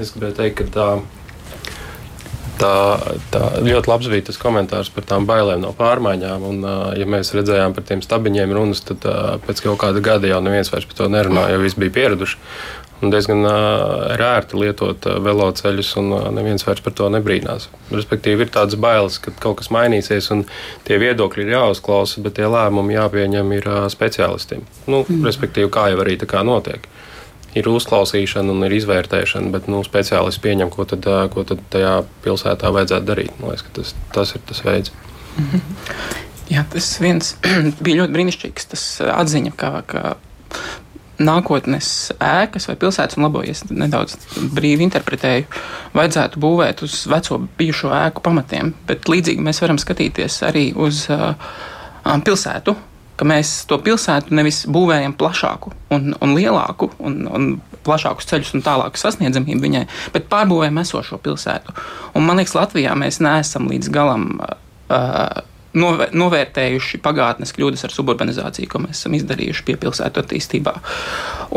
[0.00, 0.86] Es gribēju teikt, ka tā
[2.60, 2.74] tā,
[3.32, 6.44] tā ļoti labs bija tas komentārs par tām bailēm no pārmaiņām.
[6.50, 6.66] Un,
[6.98, 9.06] ja mēs redzējām par tiem stabiņiem runas, tad
[9.46, 12.38] pēc kaut kāda gada jau neviens vairs par to nerunāja, jo visi bija pieraduši.
[13.00, 13.46] Un diezgan
[14.20, 17.70] rērti lietot veloceļus, un neviens vairs par to nebrīnās.
[17.88, 20.44] Respektīvi, ir tādas bailes, ka kaut kas mainīsies, un
[20.84, 24.68] tie viedokļi ir jāuzklausa, bet tie lēmumi jāpieņem ir speciālistiem.
[24.84, 25.24] Nu, mm.
[25.24, 26.84] Respektīvi, kā jau arī tā kā notiek
[27.58, 32.72] ir uzklausīšana un ir izvērtēšana, bet nu, speciālisti pieņem, ko tad, ko tad tajā pilsētā
[32.74, 33.36] vajadzētu darīt.
[33.40, 34.92] Man liekas, tas, tas ir tas veids.
[35.36, 36.18] Mm -hmm.
[36.50, 37.36] Jā, tas viens
[37.84, 38.70] bija ļoti brīnišķīgs.
[38.70, 40.16] Tas atziņa, ka, ka
[41.20, 44.16] nākotnes ēkas vai pilsētas, un labojies nedaudz
[44.56, 45.44] brīvi interpretēju,
[45.94, 48.74] vajadzētu būvēt uz veco bijušo ēku pamatiem.
[48.88, 51.34] Bet līdzīgi mēs varam skatīties arī uz uh,
[52.24, 52.76] pilsētu
[53.20, 57.50] ka mēs to pilsētu nevis būvējam plašāku un, un lielāku un, un
[57.84, 61.76] plašākus ceļus un tālāku sasniedzamību viņai, bet pārbūvējam esošo pilsētu.
[62.16, 64.26] Un man liekas, Latvijā mēs neesam līdz galam.
[64.90, 70.74] Uh, novērtējuši pagātnes kļūdas ar suburbanizāciju, ko mēs esam izdarījuši piepilsētu attīstībā.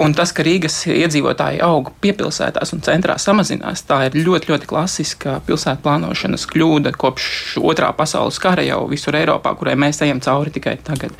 [0.04, 5.40] Un tas, ka Rīgas iedzīvotāji aug piepilsētās un centrā samazinās, tā ir ļoti, ļoti klasiska
[5.48, 10.78] pilsētu plānošanas kļūda kopš otrā pasaules kara jau visur Eiropā, kurai mēs ejam cauri tikai
[10.86, 11.18] tagad.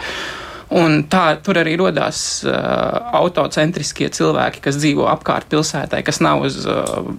[0.74, 2.54] Un tā tur arī radās uh,
[3.20, 7.12] autocentriskie cilvēki, kas dzīvo apkārt pilsētai, kas nav uz uh,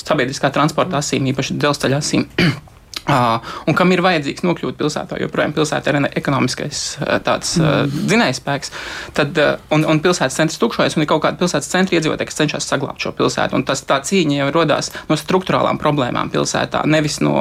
[0.00, 2.28] sabiedriskā transporta asīm, īpaši dzelzceļa asīm.
[3.02, 6.82] Uh, un kam ir vajadzīgs nokļūt pilsētā, jo joprojām pilsēta ir ekonomiskais
[7.26, 8.70] tāds uh, dzinējspēks,
[9.16, 12.38] tad uh, un, un pilsētas centrs tukšojas, un ir kaut kāda pilsētas centra iedzīvotāja, kas
[12.38, 13.58] cenšas saglabāt šo pilsētu.
[13.58, 17.34] Un tas tā cīņa jau radās no struktūrālām problēmām pilsētā, nevis no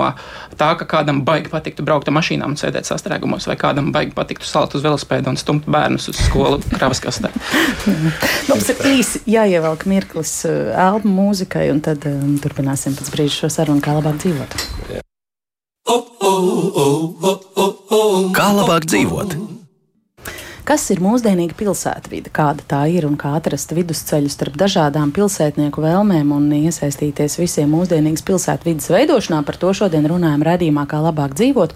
[0.57, 4.49] tā, ka kādam baigi patiktu braukt ar mašīnām un sēdēt sastrēgumos, vai kādam baigi patiktu
[4.49, 7.29] salt uz velospēdu un stumt bērnus uz skolu kravas kastē.
[8.49, 13.85] Mums ir īsi jāievelk mirklis elpu mūzikai, un tad um, turpināsim pēc brīža šo sarunu,
[13.85, 14.59] kā labāk dzīvot.
[14.89, 15.07] Yeah.
[18.37, 19.60] Kā labāk dzīvot?
[20.71, 26.29] Kas ir mūsdienīga pilsētvide, kāda tā ir un kā atrast vidusceļu starp dažādām pilsētnieku vēlmēm
[26.31, 29.41] un iesaistīties visiem mūsdienīgas pilsētvidas veidošanā?
[29.43, 31.75] Par to šodien runājam redzījumā, kā labāk dzīvot.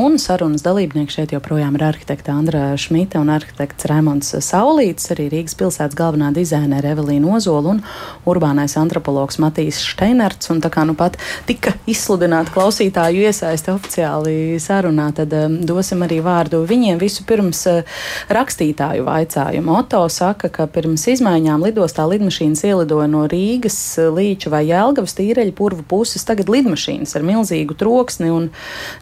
[0.00, 5.58] Un sarunas dalībnieki šeit joprojām ir arhitekta Andra Šmita un arhitekts Raimons Saulīts, arī Rīgas
[5.60, 7.84] pilsētas galvenā dizainere Evelīna Ozola un
[8.24, 10.48] urbānais antropologs Matīs Steinerts.
[10.48, 16.22] Un tā kā nu pat tika izsludināta klausītāju iesaiste oficiāli sarunā, tad um, dosim arī
[16.24, 17.66] vārdu viņiem visu pirms.
[17.68, 18.00] Uh,
[18.34, 19.74] rakstītāju vaicājumu.
[19.80, 23.78] Oto saka, ka pirms izmaiņām lidostā lidmašīnas ielidoja no Rīgas,
[24.14, 26.24] Līča vai Jēlgavas tīreļa purvu puses.
[26.28, 28.48] Tagad lidmašīnas ar milzīgu troksni un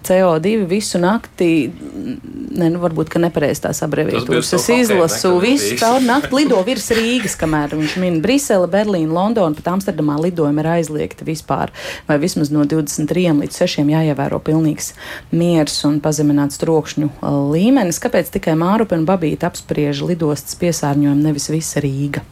[0.07, 4.55] CO2 visu nakti, ne, nu, varbūt, ka nepareiz tās abreviatūras.
[4.59, 9.73] Es izlasu visu caur nakti lido virs Rīgas, kamēr viņš min Brisele, Berlīna, Londona, pat
[9.75, 11.73] Amsterdamā lidojumi ir aizliegti vispār,
[12.09, 14.93] vai vismaz no 23 līdz 6 jāievēro pilnīgs
[15.35, 17.11] miers un pazemināts trokšņu
[17.53, 18.01] līmenis.
[18.03, 22.25] Kāpēc tikai Mārupa un Babīta apspriež lidostas piesārņojumu, nevis visa Rīga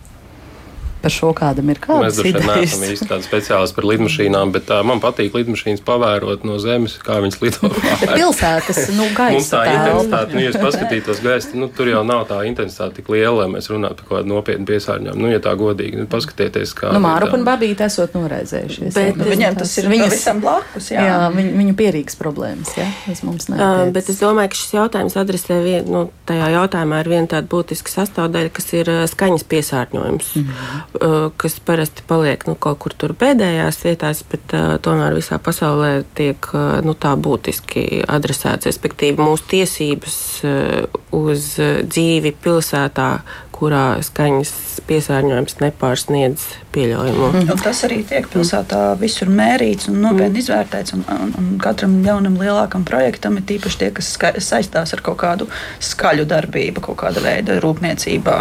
[1.07, 2.03] par šo kādam ir kāds.
[2.03, 6.47] Mēs droši vien neesam īsti tādi speciālisti par lidmašīnām, bet uh, man patīk lidmašīnas pavērot
[6.49, 7.71] no zemes, kā viņas lido.
[8.19, 9.37] Pilsētas, nu, gaisa.
[9.37, 13.11] Mums tā intensitāte, nu, ja es paskatītos gaisa, nu, tur jau nav tā intensitāte tik
[13.15, 15.23] liela, lai mēs runātu par kaut kādu nopietnu piesārņojumu.
[15.23, 16.91] Nu, ja tā godīgi, nu, paskatieties, kā.
[16.97, 18.91] Nu, Māru un Babīti esot noraizējušies.
[18.97, 21.07] Bet, jā, nu, viņiem tas ir viņas, visam blakus, jā.
[21.07, 23.63] Jā, viņu, viņu pierīgas problēmas, jā, tas mums nav.
[23.63, 27.51] Uh, bet es domāju, ka šis jautājums adresē vien, nu, tajā jautājumā ir viena tāda
[27.53, 30.33] būtiska sastāvdaļa, kas ir skaņas piesārņojums.
[30.35, 30.96] Mm -hmm.
[31.37, 36.51] Kas parasti paliek nu, kaut kur tur pēdējās vietās, bet uh, tomēr visā pasaulē tiek
[36.53, 38.69] uh, nu, tā būtiski adresēts.
[38.71, 43.11] Respektīvi, mūsu tiesības uh, uz dzīvi pilsētā,
[43.57, 44.51] kurā skaņas
[44.87, 46.43] piesārņojums nepārsniedz
[46.75, 47.29] pieļaujumu.
[47.31, 47.63] Mm -hmm.
[47.63, 50.43] Tas arī tiek pilsētā visur mērīts un nopietni mm.
[50.43, 50.97] izvērtēts.
[50.97, 55.19] Un, un, un katram jaunam lielākam projektam ir tīpaši tie, kas ska, saistās ar kaut
[55.23, 55.49] kādu
[55.81, 58.37] skaļu darbību, kaut kāda veida rūpniecībā,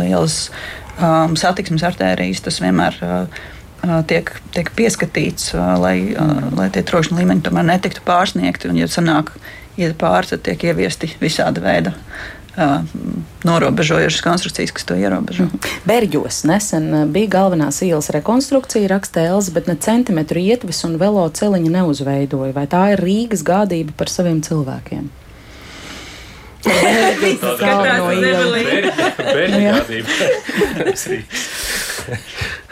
[0.00, 0.50] lielas
[1.00, 2.44] um, satiksmes artērijas.
[2.46, 3.42] Tas vienmēr uh,
[3.86, 8.70] uh tiek, tiek pieskatīts, uh, lai, uh, lai tie trokšņa līmeņi tomēr netiktu pārsniegti.
[8.72, 9.34] Un, ja sanāk,
[9.76, 11.94] iet pāri, tad tiek ieviesti visādi veidi
[13.44, 15.44] norobežojušas konstrukcijas, kas to ierobežo.
[15.44, 15.74] Mhm.
[15.84, 21.74] Berģos nesen bija galvenās ielas rekonstrukcija, raksta Elza, bet ne centimetru ietves un velo celiņa
[21.74, 22.54] neuzveidoja.
[22.56, 25.10] Vai tā ir Rīgas gādība par saviem cilvēkiem?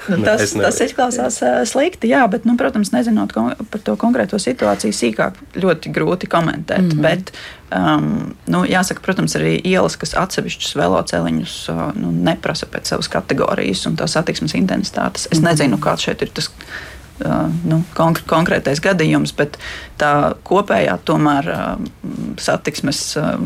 [0.09, 1.39] Nu, tas, tas izklausās
[1.71, 6.83] slikti, jā, bet, nu, protams, nezinot par to konkrēto situāciju sīkāk, ļoti grūti komentēt.
[6.83, 7.03] Mm -hmm.
[7.03, 7.33] Bet,
[7.73, 11.57] um, nu, jāsaka, protams, arī ielas, kas atsevišķus veloceliņus
[12.01, 15.27] nu, neprasa pēc savas kategorijas un tās satiksmes intensitātes.
[15.31, 15.51] Es mm -hmm.
[15.51, 16.51] nezinu, kāds šeit ir tas.
[17.25, 19.57] Uh, nu, konkr konkrētais gadījums, bet
[19.99, 21.79] tā kopējā tomēr uh,
[22.37, 23.39] satiksmes uh,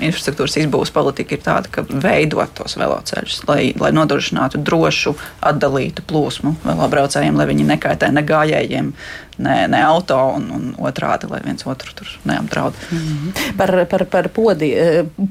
[0.00, 6.56] infrastruktūras izbūves politika ir tāda, ka veidot tos veloceļus, lai, lai nodrošinātu drošu, atdalītu plūsmu
[6.64, 8.92] velobraucējiem, lai viņi nekaitē ne gājējiem,
[9.38, 12.76] ne, ne auto un, un otrādi, lai viens otru tur neapdraud.
[12.90, 13.56] Mm -hmm.
[13.56, 14.72] Par, par, par podi,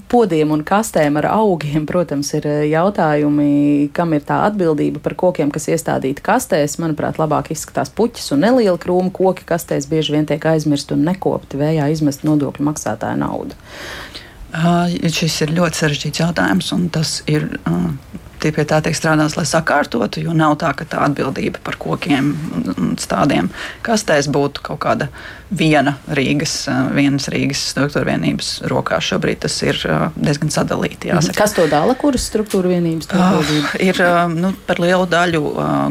[0.07, 5.67] podiem un kastēm ar augiem, protams, ir jautājumi, kam ir tā atbildība par kokiem, kas
[5.67, 6.79] iestādīti kastēs.
[6.79, 11.57] Manuprāt, labāk izskatās puķis un neliela krūma koki kastēs bieži vien tiek aizmirsti un nekopti
[11.57, 13.55] vējā izmest nodokļu maksātāju naudu.
[14.55, 17.49] Šis ir ļoti sarežģīts jautājums, un tas ir.
[18.35, 22.27] Tie pie tā tiek strādāts, lai sakārtotu, jo nav tā, ka tā atbildība par kokiem
[22.75, 23.47] un stādiem
[23.81, 25.07] kastēs būtu kaut kāda
[25.49, 26.53] viena Rīgas,
[26.93, 29.07] vienas Rīgas struktūra vienības rokās.
[29.07, 29.79] Šobrīd tas ir
[30.19, 31.09] diezgan sadalīti.
[31.09, 31.39] Jāsaka.
[31.39, 31.95] Kas to dala?
[31.97, 33.09] Kuras struktūra vienības?
[33.15, 34.03] Uh, ir
[34.35, 35.41] nu, par lielu daļu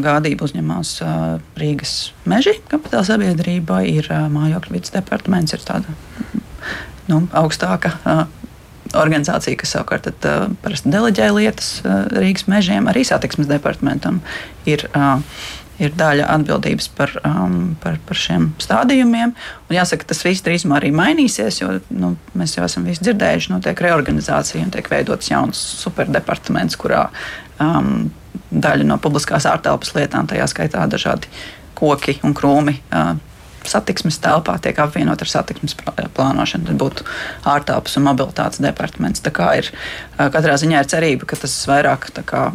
[0.04, 0.94] gādību uzņemās
[1.58, 1.96] Rīgas
[2.30, 5.98] meži kapitāla sabiedrība, ir mājokļu vidas departaments, ir tāda
[7.10, 7.96] nu, augstāka
[9.00, 14.22] organizācija, kas savukārt tad, uh, deleģē lietas uh, Rīgas mežiem, arī satiksmes departamentam
[14.68, 14.88] ir.
[14.94, 15.20] Uh,
[15.82, 19.32] ir daļa atbildības par, um, par, par šiem stādījumiem.
[19.66, 23.82] Un jāsaka, tas viss drīzumā arī mainīsies, jo nu, mēs jau esam dzirdējuši, ka notiek
[23.86, 27.08] reorganizācija un tiek veidots jauns superdepartaments, kurā
[27.62, 28.06] um,
[28.54, 31.30] daļa no publiskās ārtelpas lietām, tajā skaitā dažādi
[31.74, 32.78] koki un krūmi.
[32.94, 33.16] Uh,
[33.70, 35.76] satiksmes telpā tiek apvienot ar satiksmes
[36.16, 36.68] plānošanu.
[36.70, 37.06] Tad būtu
[37.54, 39.24] ārtelpas un mobilitātes departaments.
[39.24, 39.70] Tā kā ir
[40.18, 42.48] katrā ziņā ir cerība, ka tas vairāk kā,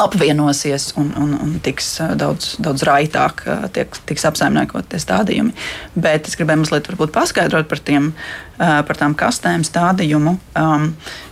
[0.00, 5.54] apvienosies un, un, un tiks daudz, daudz raitāk tiek, tiks apsaimniekot tie stādījumi.
[5.94, 8.10] Bet es gribēju mazliet paskaidrot par, tiem,
[8.58, 10.34] par tām kastēm stādījumu.
[10.58, 10.88] Um,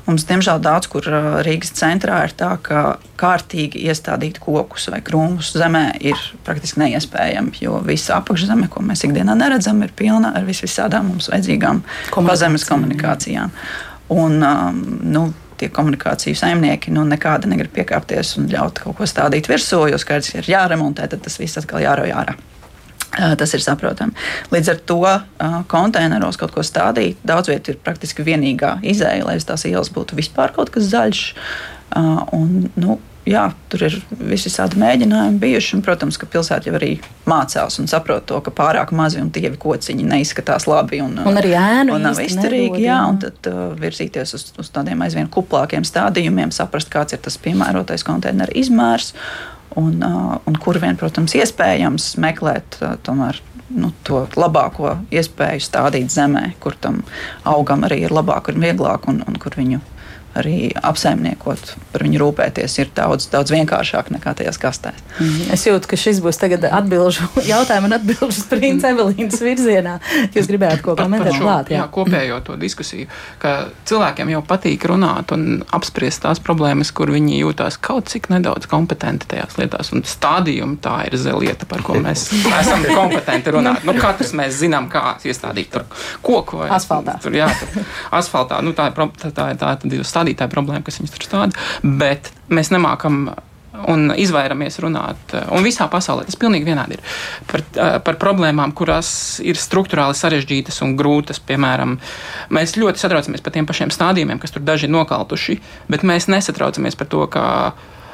[0.07, 1.07] mums, diemžēl, daudz kur
[1.43, 2.85] Rīgas centrā ir tā, ka
[3.19, 9.35] kārtīgi iestādīt kokus vai krūmus zemē ir praktiski neiespējami, jo visa apakšzeme, ko mēs ikdienā
[9.39, 11.83] neredzam, ir pilna ar visvisādām mums vajadzīgām
[12.15, 13.55] pazemes komunikācijām.
[14.13, 15.31] Un, um, nu,
[15.63, 20.33] tie komunikāciju saimnieki nu, nekāda negrib piekāpties un ļaut kaut ko stādīt virsū, jo skaidrs,
[20.33, 22.35] ka ir jāremontē, tad tas viss atkal jārauj ārā.
[23.13, 24.15] Tas ir saprotami.
[24.55, 25.01] Līdz ar to
[25.69, 30.17] konteineros kaut ko stādīt, daudz vietu ir praktiski vienīgā izēja, lai uz tās ielas būtu
[30.17, 31.25] vispār kaut kas zaļš.
[32.33, 32.97] Un, nu,
[33.29, 35.77] jā, tur ir visādi mēģinājumi bijuši.
[35.77, 36.93] Un, protams, ka pilsēta jau arī
[37.29, 41.03] mācās un saprot to, ka pārāk mazi un tievi kociņi neizskatās labi.
[41.05, 42.83] Un, un arī ēnu un nav izturīgi.
[42.87, 47.39] Jā, un tad uh, virzīties uz, uz tādiem aizvien kuplākiem stādījumiem, saprast, kāds ir tas
[47.43, 49.13] piemērotais konteineru izmērs.
[49.79, 53.41] Un, uh, un kur vien, protams, iespējams meklēt uh, tomēr
[53.73, 57.01] nu, to labāko iespēju stādīt zemē, kur tam
[57.49, 59.81] augam arī ir labāk un vieglāk, un, un kur viņu
[60.39, 65.03] arī apsaimniekot, par viņu rūpēties, ir daudz, daudz vienkāršāk nekā tajās kastēs.
[65.19, 65.51] Mm.
[65.55, 69.99] Es jūtu, ka šis būs tagad atbilžu jautājumu un atbilžu sprints Evelīnas virzienā.
[70.33, 71.73] Jūs gribējāt ko komentēt klāt?
[71.73, 71.83] Jā.
[71.83, 73.09] jā, kopējo to diskusiju,
[73.43, 73.55] ka
[73.89, 79.29] cilvēkiem jau patīk runāt un apspriest tās problēmas, kur viņi jūtās kaut cik nedaudz kompetenti
[79.35, 79.93] tajās lietās.
[79.93, 82.31] Un stādījumi tā ir zelieta, par ko mēs
[82.63, 83.85] esam kompetenti runāt.
[83.85, 85.87] Nu, katrs mēs zinām, kā iestādīt tur
[86.25, 87.19] koku vai asfaltā.
[87.23, 87.85] Tur, jā, tur,
[88.17, 88.63] asfaltā.
[88.65, 92.31] Nu, tā ir tā, tā, tā, tā, tā stādītāja problēma, kas viņus tur stāda, bet
[92.53, 93.33] mēs nemākam
[93.89, 95.33] un izvairamies runāt.
[95.51, 97.05] Un visā pasaulē tas pilnīgi vienādi ir
[97.49, 97.65] par,
[98.05, 101.41] par problēmām, kurās ir struktūrāli sarežģītas un grūtas.
[101.49, 101.97] Piemēram,
[102.53, 105.59] mēs ļoti satraucamies par tiem pašiem stādījumiem, kas tur daži ir nokaltuši,
[105.93, 107.47] bet mēs nesatraucamies par to, ka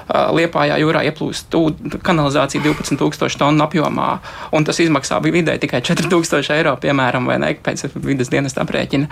[0.09, 1.53] Liepājā jūrā ieplūst
[2.01, 4.07] kanalizācija 12,000 tonu apjomā,
[4.57, 9.11] un tas izmaksā vidēji tikai 4,000 eiro, piemēram, vai ne, pēc vidas dienas aprēķina.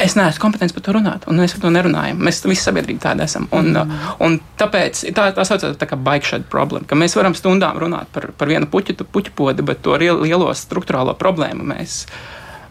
[0.00, 2.20] Es neesmu kompetents par to runāt, un mēs par to nerunājam.
[2.24, 3.46] Mēs visi sabiedrība tāda esam.
[3.54, 4.04] Un, mm.
[4.24, 8.30] un tāpēc tā, tā saucamā tā kā baigšana problēma, ka mēs varam stundām runāt par,
[8.38, 12.06] par vienu puķu, puķu podu, bet to lielo struktūrālo problēmu mēs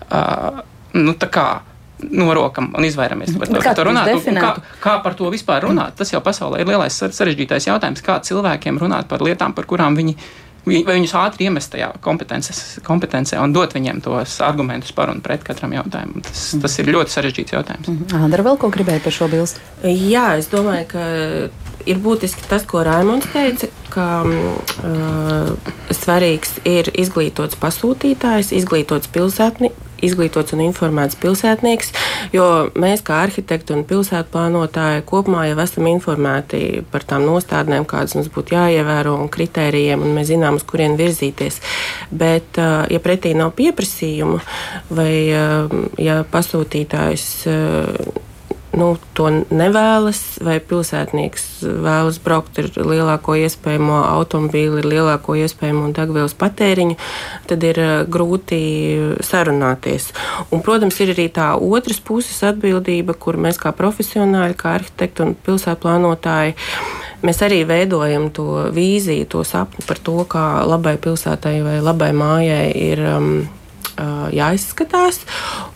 [0.10, 0.64] uh,
[0.98, 1.16] nu,
[2.10, 4.12] norokam un izvairamies par to, to runāt.
[4.36, 5.96] Kā, kā par to vispār runāt?
[6.00, 10.18] Tas jau pasaulē ir lielais sarežģītais jautājums, kā cilvēkiem runāt par lietām, par kurām viņi
[10.66, 15.74] vai viņus ātri iemest tajā kompetencē un dot viņiem tos argumentus par un pret katram
[15.74, 16.22] jautājumam.
[16.28, 16.62] Tas, mm.
[16.66, 17.88] tas ir ļoti sarežģīts jautājums.
[17.88, 18.24] Mm -hmm.
[18.26, 19.60] Andra, vēl ko gribēja par šo bilstu?
[19.84, 21.06] Jā, es domāju, ka
[21.86, 29.72] ir būtiski tas, ko Raimons teica, ka uh, svarīgs ir izglītots pasūtītājs, izglītots pilsētni,
[30.06, 31.92] izglītots un informēts pilsētnieks,
[32.36, 32.48] jo
[32.80, 38.32] mēs kā arhitekti un pilsētu plānotāji kopumā jau esam informēti par tām nostādnēm, kādas mums
[38.34, 41.62] būtu jāievēro un kritērijiem, un mēs zinām, uz kurien virzīties.
[42.12, 44.42] Bet, ja pretī nav pieprasījumu
[44.98, 45.14] vai
[46.02, 47.30] ja pasūtītājs
[48.78, 51.48] nu, to nevēlas, vai pilsētnieks
[51.84, 56.98] vēlas braukt ar lielāko iespējamo automobīli, ar lielāko iespējamo degvielas patēriņu,
[57.52, 58.62] tad ir uh, grūti
[59.28, 60.12] sarunāties.
[60.50, 65.36] Un, protams, ir arī tā otras puses atbildība, kur mēs kā profesionāļi, kā arhitekti un
[65.48, 66.56] pilsētplānotāji.
[67.22, 72.70] Mēs arī veidojam to vīziju, to sapni par to, kā labai pilsētai vai labai mājai
[72.74, 73.34] ir um,
[74.36, 75.22] jāizskatās.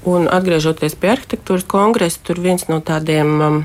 [0.07, 3.63] Un atgriežoties pie arhitektūras kongresa, tur viens no tādiem um,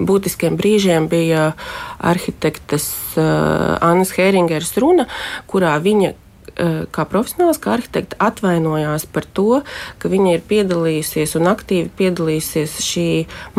[0.00, 1.52] būtiskiem brīžiem bija
[1.98, 5.06] arhitektes Annas Heringeras runa,
[5.50, 6.14] kurā viņa
[6.92, 9.62] kā profesionāls, kā arhitekte, atvainojās par to,
[10.02, 13.06] ka viņa ir piedalījusies un aktīvi piedalījusies šī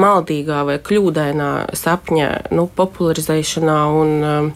[0.01, 4.51] maldīgā vai kļūdainā sapņa nu, popularizēšanā un um,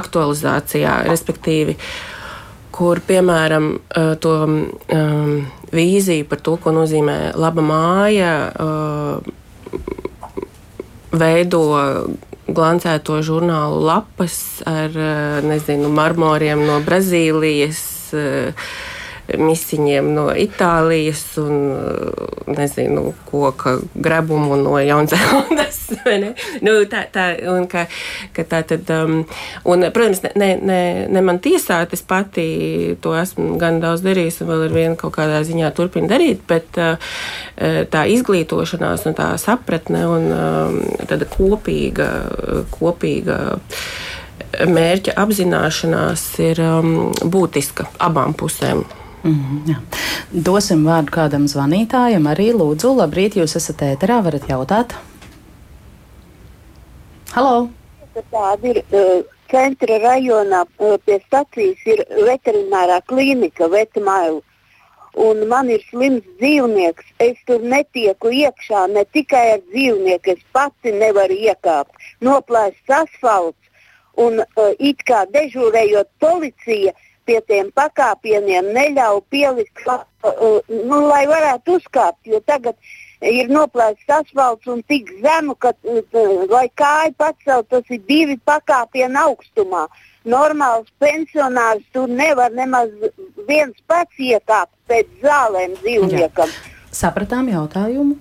[0.00, 1.76] aktualizācijā, respektīvi.
[1.76, 2.09] Uh,
[2.80, 4.54] kur, piemēram, eh, to um,
[5.70, 9.20] vīziju par to, ko nozīmē laba māja, uh,
[11.12, 11.60] veido
[12.50, 14.96] glancēto žurnālu lapas ar
[15.46, 17.84] nezinu, marmoriem no Brazīlijas.
[18.16, 18.66] Uh,
[19.38, 21.56] misiņiem no Itālijas un
[22.50, 25.80] nezinu, koka grebumu no Jaunzēlandes.
[26.66, 27.86] nu, tā, tā, un, ka,
[28.36, 29.22] ka tā tad, um,
[29.68, 34.52] un, protams, ne, ne, ne man tiesāt, es pati to esmu gan daudz darījis un
[34.52, 37.12] vēl ar vienu kaut kādā ziņā turpinu darīt, bet uh,
[37.90, 42.10] tā izglītošanās un tā sapratne un um, tāda kopīga,
[42.74, 43.40] kopīga
[44.50, 48.82] mērķa apzināšanās ir um, būtiska abām pusēm.
[49.24, 49.76] Mm jā.
[50.30, 52.28] Dosim vārdu kādam zvanītājam.
[52.30, 54.94] Arī lūdzu, labrīt, jūs esat ēterā, varat jautāt.
[57.34, 57.68] Halo!
[58.30, 64.40] Tāda ir uh, centra rajonā uh, pie stacijas ir veterinārā klīnika, vetmailu.
[65.20, 67.12] Un man ir slims dzīvnieks.
[67.22, 71.92] Es tur netieku iekšā ne tikai ar dzīvnieku, es pati nevaru iekāpt.
[72.24, 73.58] Noplēsts asfalts
[74.16, 81.22] un uh, it kā dežūrējot policija, uh, pie tiem pakāpieniem neļauj pielikt, uh, nu, lai
[81.30, 82.20] varētu uzkāpt.
[82.26, 82.74] Jo tagad
[83.22, 89.22] ir noplēsts asfalts un tik zemu, ka, uh, lai kāju pacelt, tas ir divi pakāpieni
[89.22, 89.86] augstumā.
[90.28, 92.90] Normāls pensionārs tur nevar nemaz
[93.48, 96.50] viens pats iekāpt pēc zālēm dzīvniekam.
[96.50, 96.74] Jā.
[97.00, 98.18] Sapratām jautājumu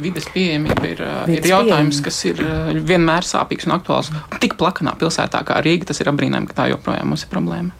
[0.00, 2.04] vidas pieejamība ir, vidas ir jautājums, pieejamība.
[2.04, 4.12] kas ir vienmēr sāpīgs un aktuāls.
[4.42, 7.74] Tik plakanā pilsētā kā Rīga, tas ir apbrīnām, ka tā joprojām mums ir problēma.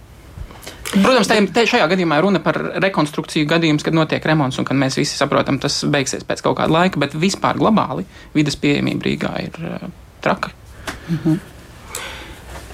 [0.87, 4.97] Protams, te, te šajā gadījumā runa par rekonstrukciju gadījumus, kad notiek remonts un kad mēs
[5.01, 8.07] visi saprotam, tas beigsies pēc kaut kāda laika, bet vispār globāli
[8.37, 9.91] vidas pieejamība Rīgā ir uh,
[10.23, 10.55] traka.
[11.11, 11.56] -hmm.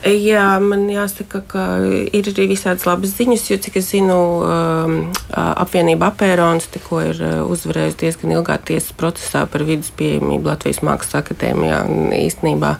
[0.02, 4.96] Jā, man jāsaka, ka ir arī visādas labas ziņas, jo, cik es zinu, um,
[5.30, 11.84] apvienība Apērons tikko ir uzvarējusi diezgan ilgā tiesas procesā par vidas pieejamību Latvijas Mākslas akadēmijā.
[12.18, 12.72] Īstenībā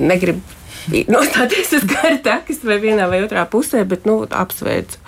[0.00, 0.40] negribu
[1.16, 5.02] nostāties uz kara takas vai vienā vai otrā pusē, bet nu, apsveicu.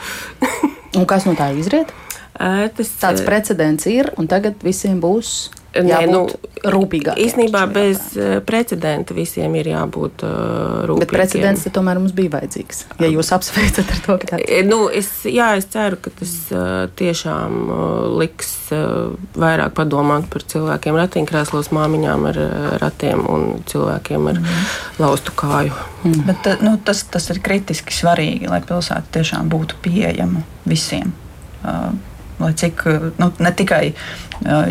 [0.99, 1.95] un kas no tā izriet?
[2.36, 6.25] Tas, Tāds precedents ir, un tagad visiem būs Nē, nu,
[6.66, 7.18] rūpīgāk.
[7.23, 10.33] Īsnībā bez uh, precedenta visiem ir jābūt uh,
[10.89, 11.05] rūpīgiem.
[11.05, 12.83] Bet precedents tomēr mums bija vajadzīgs.
[12.99, 14.66] Ja jūs apsveicat ar to, ka tāds ir.
[14.66, 17.79] Nu, es, jā, es ceru, ka tas uh, tiešām uh,
[18.18, 24.68] liks uh, vairāk padomāt par cilvēkiem ratiņkrēslos, māmiņām ar uh, ratiem un cilvēkiem ar mm.
[25.05, 25.79] laustu kāju.
[26.03, 26.27] Mm.
[26.27, 31.14] Bet, nu, tas, tas ir kritiski svarīgi, lai pilsēta tiešām būtu pieejama visiem.
[31.61, 31.93] Uh,
[32.41, 32.86] lai cik
[33.20, 33.82] nu, ne tikai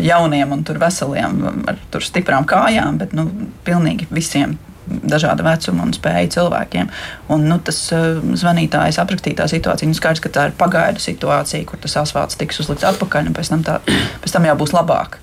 [0.02, 3.28] jauniem un veseliem ar stiprām kājām, bet nu,
[3.66, 4.58] pilnīgi visiem
[4.90, 6.90] dažāda vecuma un spēju cilvēkiem.
[7.32, 11.80] Un, nu, tas uh, zvanītājs aprakstītā situācija, nu, skaidrs, ka tā ir pagaidu situācija, kur
[11.82, 13.78] tas asfalts tiks uzlikts atpakaļ, un pēc tam, tā,
[14.24, 15.20] pēc tam jau būs labāk.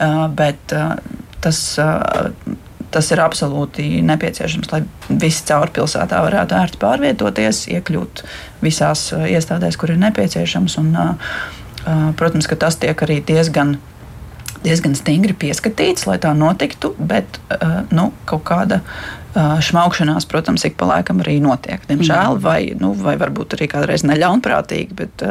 [0.00, 0.96] Uh, bet uh,
[1.44, 1.62] tas.
[1.80, 2.58] Uh,
[2.90, 4.80] Tas ir absolūti nepieciešams, lai
[5.22, 8.22] visi cauri pilsētā varētu ērti pārvietoties, iekļūt
[8.66, 10.74] visās iestādēs, kur ir nepieciešams.
[10.82, 11.36] Un, uh,
[12.20, 13.78] protams, ka tas tiek arī diezgan
[14.64, 17.38] diezgan stingri pieskatīts, lai tā notiktu, bet
[17.94, 18.80] nu, kaut kāda
[19.64, 21.82] šmaukšanās, protams, ik pa laikam arī notiek.
[21.88, 22.42] Diemžēl, mm.
[22.44, 25.24] vai, nu, vai varbūt arī kādreiz neļaunprātīgi, bet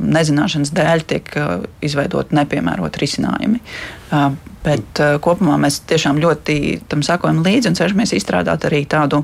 [0.00, 1.32] nezināšanas dēļ tiek
[1.84, 3.62] izveidot nepiemēroti risinājumi.
[4.66, 6.56] Bet kopumā mēs tiešām ļoti
[6.90, 9.20] tam sakojam līdzi un cenšamies izstrādāt arī tādu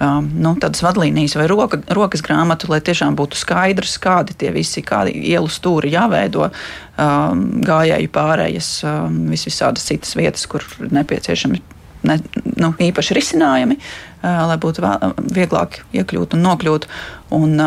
[0.00, 5.50] nu, vadlīnijas vai roka, rokas grāmatu, lai tiešām būtu skaidrs, kādi tie visi, kādi ielu
[5.52, 6.48] stūri jāveido,
[6.96, 8.70] gājēju pārējas,
[9.32, 11.60] vis visādas citas vietas, kur nepieciešami
[12.08, 12.18] ne,
[12.56, 13.78] nu, īpaši risinājumi,
[14.22, 14.84] lai būtu
[15.34, 16.88] vieglāk iekļūt un nokļūt.
[17.36, 17.60] Un,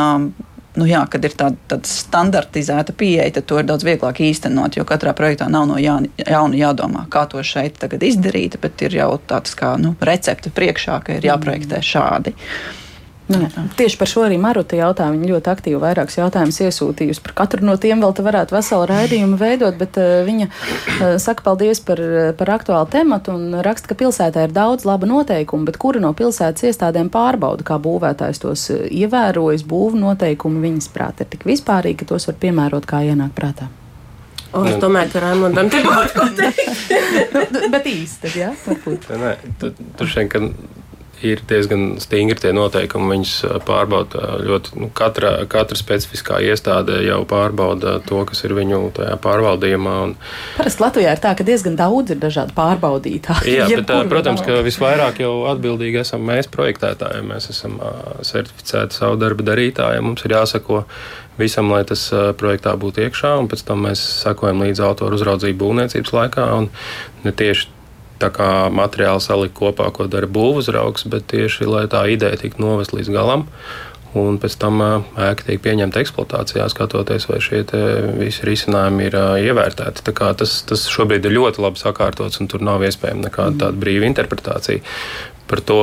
[0.80, 4.78] nu jā, kad ir tāda, tāda standartizēta pieeja, tad to ir daudz vieglāk īstenot.
[4.80, 9.16] Jo katrā projektā nav no jauna, jauna jādomā, kā to šeit izdarīt, bet ir jau
[9.28, 12.36] tāds kā nu, recepte priekšā, ka ir jāprojektē šādi.
[12.36, 12.81] Uh,
[13.32, 15.14] Nu, tieši par šo arī Maruta jautāja.
[15.16, 17.24] Viņa ļoti aktīvi vairākus jautājumus iesūtījusi.
[17.26, 21.46] Par katru no tiem vēl te varētu veselu raidījumu veidot, bet uh, viņa uh, saka
[21.46, 22.02] paldies par,
[22.40, 26.68] par aktuālu tematu un raksta, ka pilsētā ir daudz laba noteikumu, bet kura no pilsētas
[26.70, 32.12] iestādēm pārbauda, kā būvētājs tos eh, ievērojas, būvu noteikumi viņas prāt ir tik vispārīgi, ka
[32.14, 33.70] tos var piemērot kā ienāk prātā.
[34.52, 37.70] O, es domāju, ka Raimondam te būtu ko teikt.
[37.72, 39.08] bet īsti, tad, jā, varbūt.
[39.22, 40.42] Nē, tu, tu šeit, ka
[41.26, 43.10] ir diezgan stingri tie noteikumi.
[43.12, 43.34] Viņus
[43.68, 44.76] pārbauda ļoti.
[44.82, 48.82] Nu, katra, katra specifiskā iestāde jau pārbauda to, kas ir viņu
[49.24, 49.96] pārvaldījumā.
[50.08, 50.16] Un...
[50.58, 53.56] Parasti Latvijā ir tā, ka diezgan daudz ir dažādu pārbaudītāju.
[53.56, 57.26] Jā, bet, protams, ka visvairāk jau atbildīgi esam mēs projektētāji.
[57.32, 57.80] Mēs esam
[58.28, 60.06] certificēti savu darbu darītāji.
[60.06, 60.86] Mums ir jāsako
[61.40, 62.08] visam, lai tas
[62.38, 66.50] projektā būtu iekšā, un pēc tam mēs sekojam līdzi autoru uzraudzību būvniecības laikā.
[67.26, 67.81] Ne tieši
[68.72, 73.48] materiāli salikt kopā, ko dara būvuzraugs, bet tieši lai tā ideja tiktu novest līdz galam.
[74.12, 77.62] Un pēc tam ēka tiek pieņemta eksploatācijā, skatoties, vai šie
[78.20, 79.16] visi risinājumi ir
[79.48, 80.04] ievērtēti.
[80.12, 84.84] Tas, tas šobrīd ir ļoti labi sakārtots, un tur nav iespējama nekāda tāda brīva interpretācija.
[85.48, 85.80] Par to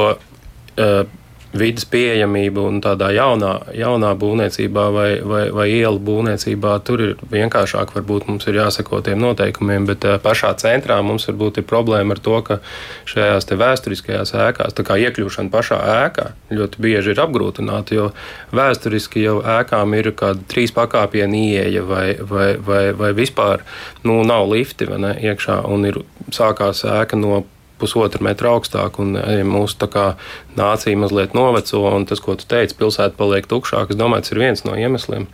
[1.57, 7.95] vidas pieejamību un tādā jaunā, jaunā būvniecībā vai, vai, vai ielu būvniecībā tur ir vienkāršāk.
[7.97, 12.23] Varbūt mums ir jāseko tiem noteikumiem, bet eh, pašā centrā mums varbūt ir problēma ar
[12.25, 12.61] to, ka
[13.09, 18.09] šajās vēsturiskajās ēkās iekļūšana pašā ēkā ļoti bieži ir apgrūtināta, jo
[18.55, 23.65] vēsturiski jau ēkām ir kāda trīs pakāpienu ieeja vai, vai, vai, vai vispār
[24.05, 26.03] nu, nav lifti ne, iekšā un ir
[26.35, 27.45] sākās ēka no
[27.79, 30.11] pusotru metru augstāk, un ja mūsu kā,
[30.59, 33.95] nācija mazliet noveco, un tas, ko tu teici, pilsēta paliek tukšāka.
[33.95, 35.29] Es domāju, tas ir viens no iemesliem.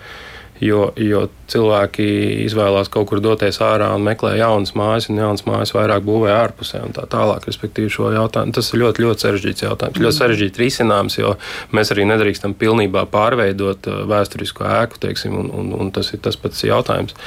[0.63, 2.05] Jo, jo cilvēki
[2.45, 6.85] izvēlās kaut kur doties ārā un meklē jaunas mājas, un jaunas mājas vairāk būvē ārpusē
[6.87, 7.49] un tā tālāk.
[7.51, 9.99] Respektīvi, šo jautājumu tas ir ļoti, ļoti sarežģīts jautājums.
[9.99, 10.07] Mm.
[10.07, 11.35] Ļoti sarežģīts risinājums, jo
[11.75, 16.39] mēs arī nedrīkstam pilnībā pārveidot uh, vēsturisko ēku, teiksim, un, un, un tas ir tas
[16.39, 17.19] pats jautājums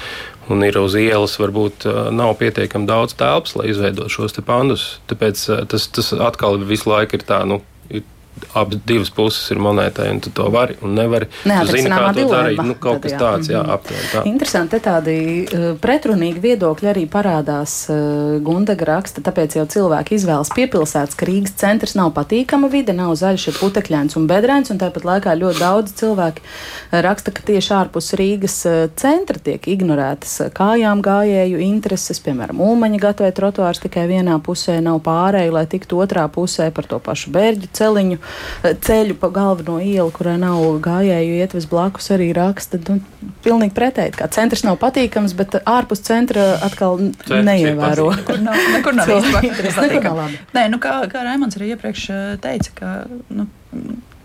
[0.48, 1.84] un ir uz ielas, varbūt
[2.16, 4.86] nav pietiekami daudz telpas, lai izveidotu šos pandus.
[5.12, 7.60] Tāpēc tas, tas atkal visu laiku ir tā, nu,
[8.54, 11.30] abas divas puses ir monētai, un tu to vari un nevari.
[11.44, 12.62] Zini, kā to darīt.
[12.64, 13.20] Nu, kaut tad, kas jā.
[13.22, 13.74] tāds, jā, mhm.
[13.76, 14.24] aptuveni tā.
[14.30, 20.52] Interesanti, te tādi uh, pretrunīgi viedokļi arī parādās uh, Gundaga raksta, tāpēc jau cilvēki izvēlas
[20.56, 25.08] piepilsētas, ka Rīgas centrs nav patīkama vide, nav zaļš, ir putekļains un bedrēns, un tāpat
[25.08, 28.60] laikā ļoti daudz cilvēki uh, raksta, ka tieši ārpus Rīgas
[29.00, 35.54] centra tiek ignorētas kājām gājēju intereses, piemēram, Ulmaņa gatavē trotuārs tikai vienā pusē nav pārēju,
[35.56, 38.20] lai tiktu otrā pusē par to pašu bērģu celiņu
[38.64, 42.80] ceļu pa galveno ielu, kurai nav gājēju ietves blakus, arī raksta.
[42.88, 43.00] Nu,
[43.46, 48.10] pilnīgi pretēji, kā centrs nav patīkams, bet ārpus centra atkal Centrs neievēro.
[48.18, 50.42] Nekur nav, nekur nav patīkami.
[50.56, 52.94] Nē, nu, kā, kā Raimons arī iepriekš eh, teica, ka.
[53.34, 53.50] Nu,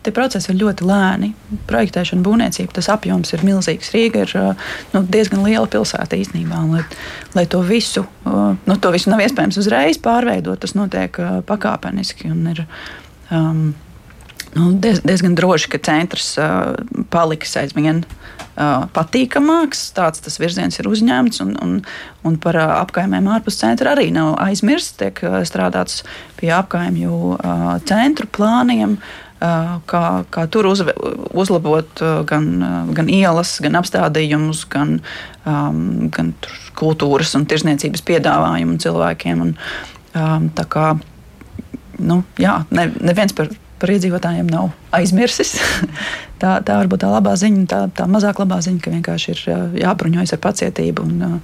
[0.03, 1.29] Tie procesi ir ļoti lēni.
[1.71, 3.93] Projektēšana, būvniecība, tas apjoms ir milzīgs.
[3.95, 4.65] Rīga ir eh,
[4.97, 6.59] nu, diezgan liela pilsēta īstenībā.
[6.73, 6.83] Lai,
[7.37, 12.33] lai to, visu, eh, nu, to visu nav iespējams uzreiz pārveidot, tas notiek pakāpeniski.
[12.51, 12.65] Ir,
[13.31, 13.69] um,
[14.55, 16.75] nu, diez, diezgan droši, ka centrs uh,
[17.13, 19.89] paliks aizvien uh, patīkamāks.
[19.97, 21.75] Tāds tas virziens ir uzņemts, un, un,
[22.29, 24.99] un par uh, apkaimēm ārpus centra arī nav aizmirsts.
[25.01, 26.03] Tiek uh, strādāts
[26.41, 28.99] pie apkaimju uh, centru plāniem.
[29.91, 30.01] kā,
[30.31, 30.85] kā tur uz,
[31.35, 32.45] uzlabot gan,
[32.95, 35.01] gan ielas, gan apstādījumus, gan,
[35.43, 36.29] gan
[36.79, 39.43] kultūras un tirzniecības piedāvājumu cilvēkiem.
[39.43, 39.57] Un,
[40.55, 40.93] tā kā
[41.99, 43.51] nu, jā, ne, neviens par,
[43.83, 45.57] par iedzīvotājiem nav aizmirsis.
[46.43, 49.45] tā, tā varbūt tā labā ziņa, tā, tā mazāk labā ziņa, ka vienkārši ir
[49.83, 51.41] jābruņojas ar pacietību un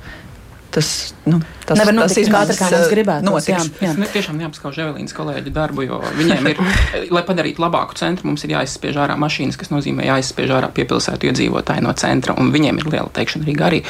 [0.79, 3.33] tas, nu, tas nevar notikt tik ātri, kā mums gribētu.
[3.51, 3.93] Jā, jā.
[4.07, 6.61] Es tiešām neapskaužu Evelīnas kolēģi darbu, jo viņiem ir,
[7.16, 11.85] lai padarītu labāku centru, mums ir jāizspiež ārā mašīnas, kas nozīmē jāizspiež ārā piepilsētu iedzīvotāji
[11.85, 13.83] no centra, un viņiem ir liela teikšana Rīgā arī.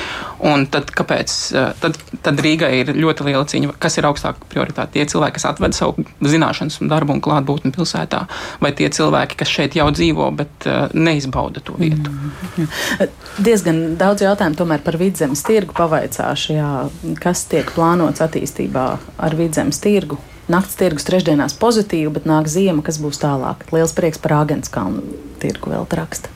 [0.48, 1.36] Un tad, kāpēc,
[1.82, 4.96] tad, tad Rīgai ir ļoti liela cīņa, kas ir augstāka prioritāte?
[4.96, 8.24] Tie cilvēki, kas atved savu zināšanas un darbu un klātbūtni pilsētā,
[8.64, 12.14] vai tie cilvēki, kas šeit jau dzīvo, bet neizbauda to vietu?
[12.56, 13.14] Mm.
[13.44, 16.56] Diezgan daudz jautājumu tomēr par vidzemes tirgu pavaicāšu.
[16.56, 16.77] Jā
[17.22, 20.18] kas tiek plānots attīstībā ar vidzemes tirgu.
[20.48, 23.66] Nakts tirgus trešdienās pozitīvi, bet nāk ziema, kas būs tālāk.
[23.74, 25.02] Liels prieks par Āgenskalnu
[25.42, 26.32] tirgu vēl raksta.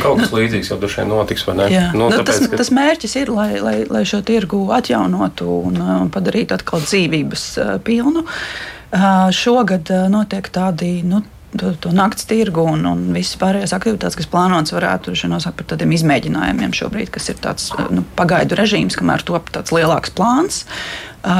[0.00, 1.66] Kaut kas līdzīgs jau vien notiks, vai ne?
[1.72, 1.84] Jā.
[1.92, 2.58] Nu, nu, tāpēc, tas, ka...
[2.62, 7.74] tas mērķis ir, lai, lai, lai šo tirgu atjaunotu un uh, padarītu atkal dzīvības uh,
[7.84, 8.24] pilnu.
[8.24, 11.20] Uh, šogad uh, notiek tādi nu,
[11.58, 15.94] to, to naktas tirgu un, un visas pārējās aktivitātes, kas plānotas, varētu nosaukt par tādiem
[15.96, 20.64] izmēģinājumiem šobrīd, kas ir tāds nu, pagaidu režīms, kamēr top tāds lielāks plāns.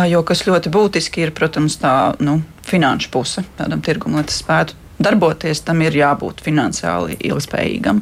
[0.09, 4.79] Jo kas ļoti būtiski ir, protams, tā nu, finanšu puse tādam tirgumam, lai tas spētu
[5.05, 8.01] darboties, tam ir jābūt finansiāli ilgspējīgam,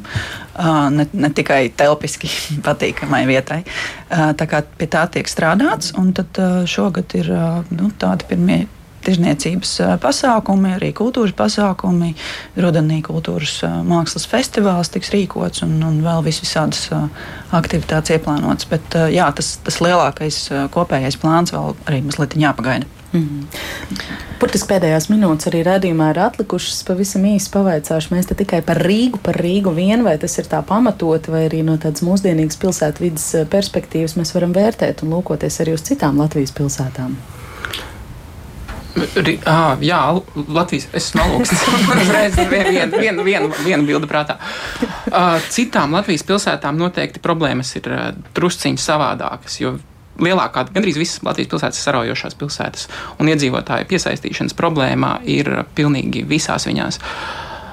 [0.93, 2.29] ne, ne tikai telpiski
[2.67, 3.63] patīkamai vietai.
[4.09, 6.39] Tā kā pie tā tiek strādāts, un tad
[6.69, 7.33] šogad ir
[7.73, 8.61] nu, tādi pirmie
[9.05, 12.13] tirzniecības pasākumi, arī kultūras pasākumi.
[12.59, 16.87] Rudenī kultūras mākslas festivāls tiks rīkots un, un vēl vis visādas
[17.53, 18.69] aktivitātes ieplānotas.
[18.71, 20.43] Bet jā, tas, tas lielākais
[20.73, 22.89] kopējais plāns vēl arī mazliet jāpagaida.
[23.13, 23.43] Mm.
[24.41, 26.81] Burtiski pēdējās minūtes arī redzējumā ir atlikušas.
[26.87, 30.63] Pavisam īsi pavaicāšu, mēs te tikai par Rīgu, par Rīgu vien, vai tas ir tā
[30.65, 35.85] pamatot, vai arī no tādas mūsdienīgas pilsētvidas perspektīvas mēs varam vērtēt un lūkoties arī uz
[35.85, 37.15] citām Latvijas pilsētām.
[39.49, 39.99] Ah, jā,
[40.47, 41.07] Latvijas es.
[41.17, 41.33] Man
[42.03, 44.37] uzreiz ir viena vien, vien, vien, bilde prātā.
[45.53, 47.89] Citām Latvijas pilsētām noteikti problēmas ir
[48.37, 49.75] drusciņi savādākas, jo
[50.21, 52.89] lielākā, gandrīz visas Latvijas pilsētas ir saraujošās pilsētas,
[53.19, 57.01] un iedzīvotāju piesaistīšanas problēma ir pilnīgi visās viņās.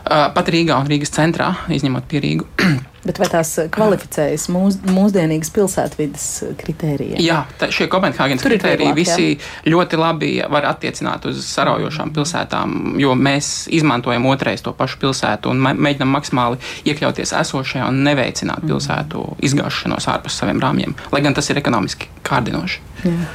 [0.08, 2.48] Pat Rīgā un Rīgas centrā, izņemot Pierīgu.
[3.01, 6.26] Bet vai tās kvalificējas mūs, mūsdienīgas pilsētvidas
[6.61, 7.20] kritērijiem?
[7.24, 9.53] Jā, tā, šie Kopenhāgenes kritēriji visi jā.
[9.72, 15.64] ļoti labi var attiecināt uz saraujošām pilsētām, jo mēs izmantojam otrais to pašu pilsētu un
[15.70, 16.61] mēģinam maksimāli
[16.92, 22.84] iekļauties esošajā un neveicināt pilsētu izgāšanos ārpus saviem rāmjiem, lai gan tas ir ekonomiski kārdinoši.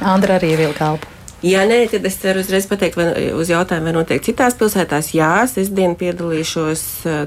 [0.06, 1.15] Andra arī vilka kalpu.
[1.46, 5.12] Ja nē, tad es ceru uzreiz pateikt vai, uz jautājumu, vai notiek citās pilsētās.
[5.14, 6.82] Jā, es dienu piedalīšos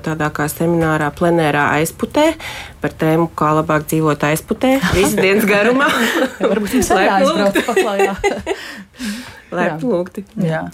[0.06, 2.26] tādā kā seminārā plenērā aizputē
[2.84, 5.88] par tēmu, kā labāk dzīvot aizputē visas dienas garumā.
[6.52, 8.16] Varbūt jums arī jāizbrauc paklājā.
[9.56, 10.26] Laipni lūgti.
[10.46, 10.66] Jā.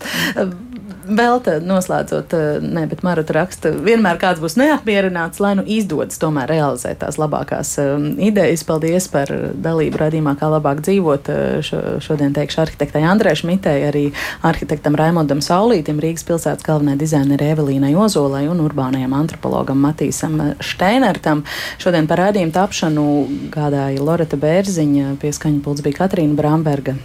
[1.05, 2.33] Vēl tā noslēdzot,
[2.65, 7.75] ne, bet Marta raksta, vienmēr kāds būs neapmierināts, lai nu izdodas tomēr realizēt tās labākās
[7.83, 8.63] um, idejas.
[8.65, 11.29] Paldies par dalību radījumā, kā labāk dzīvot.
[11.65, 14.05] Šo, šodien teikšu arhitektai Andrē Šmitei, arī
[14.45, 21.45] arhitektam Raimondam Saulītim, Rīgas pilsētas galvenajai dizainerai Evelīnai Ozolai un urbānajam antropologam Matīsam Šteinertam.
[21.81, 23.09] Šodien par rādījumu tapšanu
[23.53, 26.97] gādāja Loreta Bērziņa, pieskaņa pults bija Katrīna Bramberga.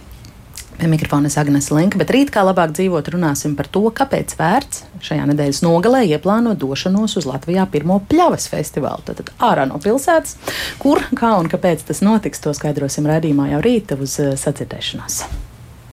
[0.89, 5.27] Mikrofona ir Agnēs Linka, bet rīt kā labāk dzīvot, runāsim par to, kāpēc vērts šajā
[5.29, 9.05] nedēļas nogalē ieplānot došanos uz Latvijā pirmo pļavas festivālu.
[9.05, 10.37] Tad ārā no pilsētas,
[10.81, 15.23] kur, kā un kāpēc tas notiks, to skaidrosim redzījumā jau rīt uz eh, sadzirdēšanos.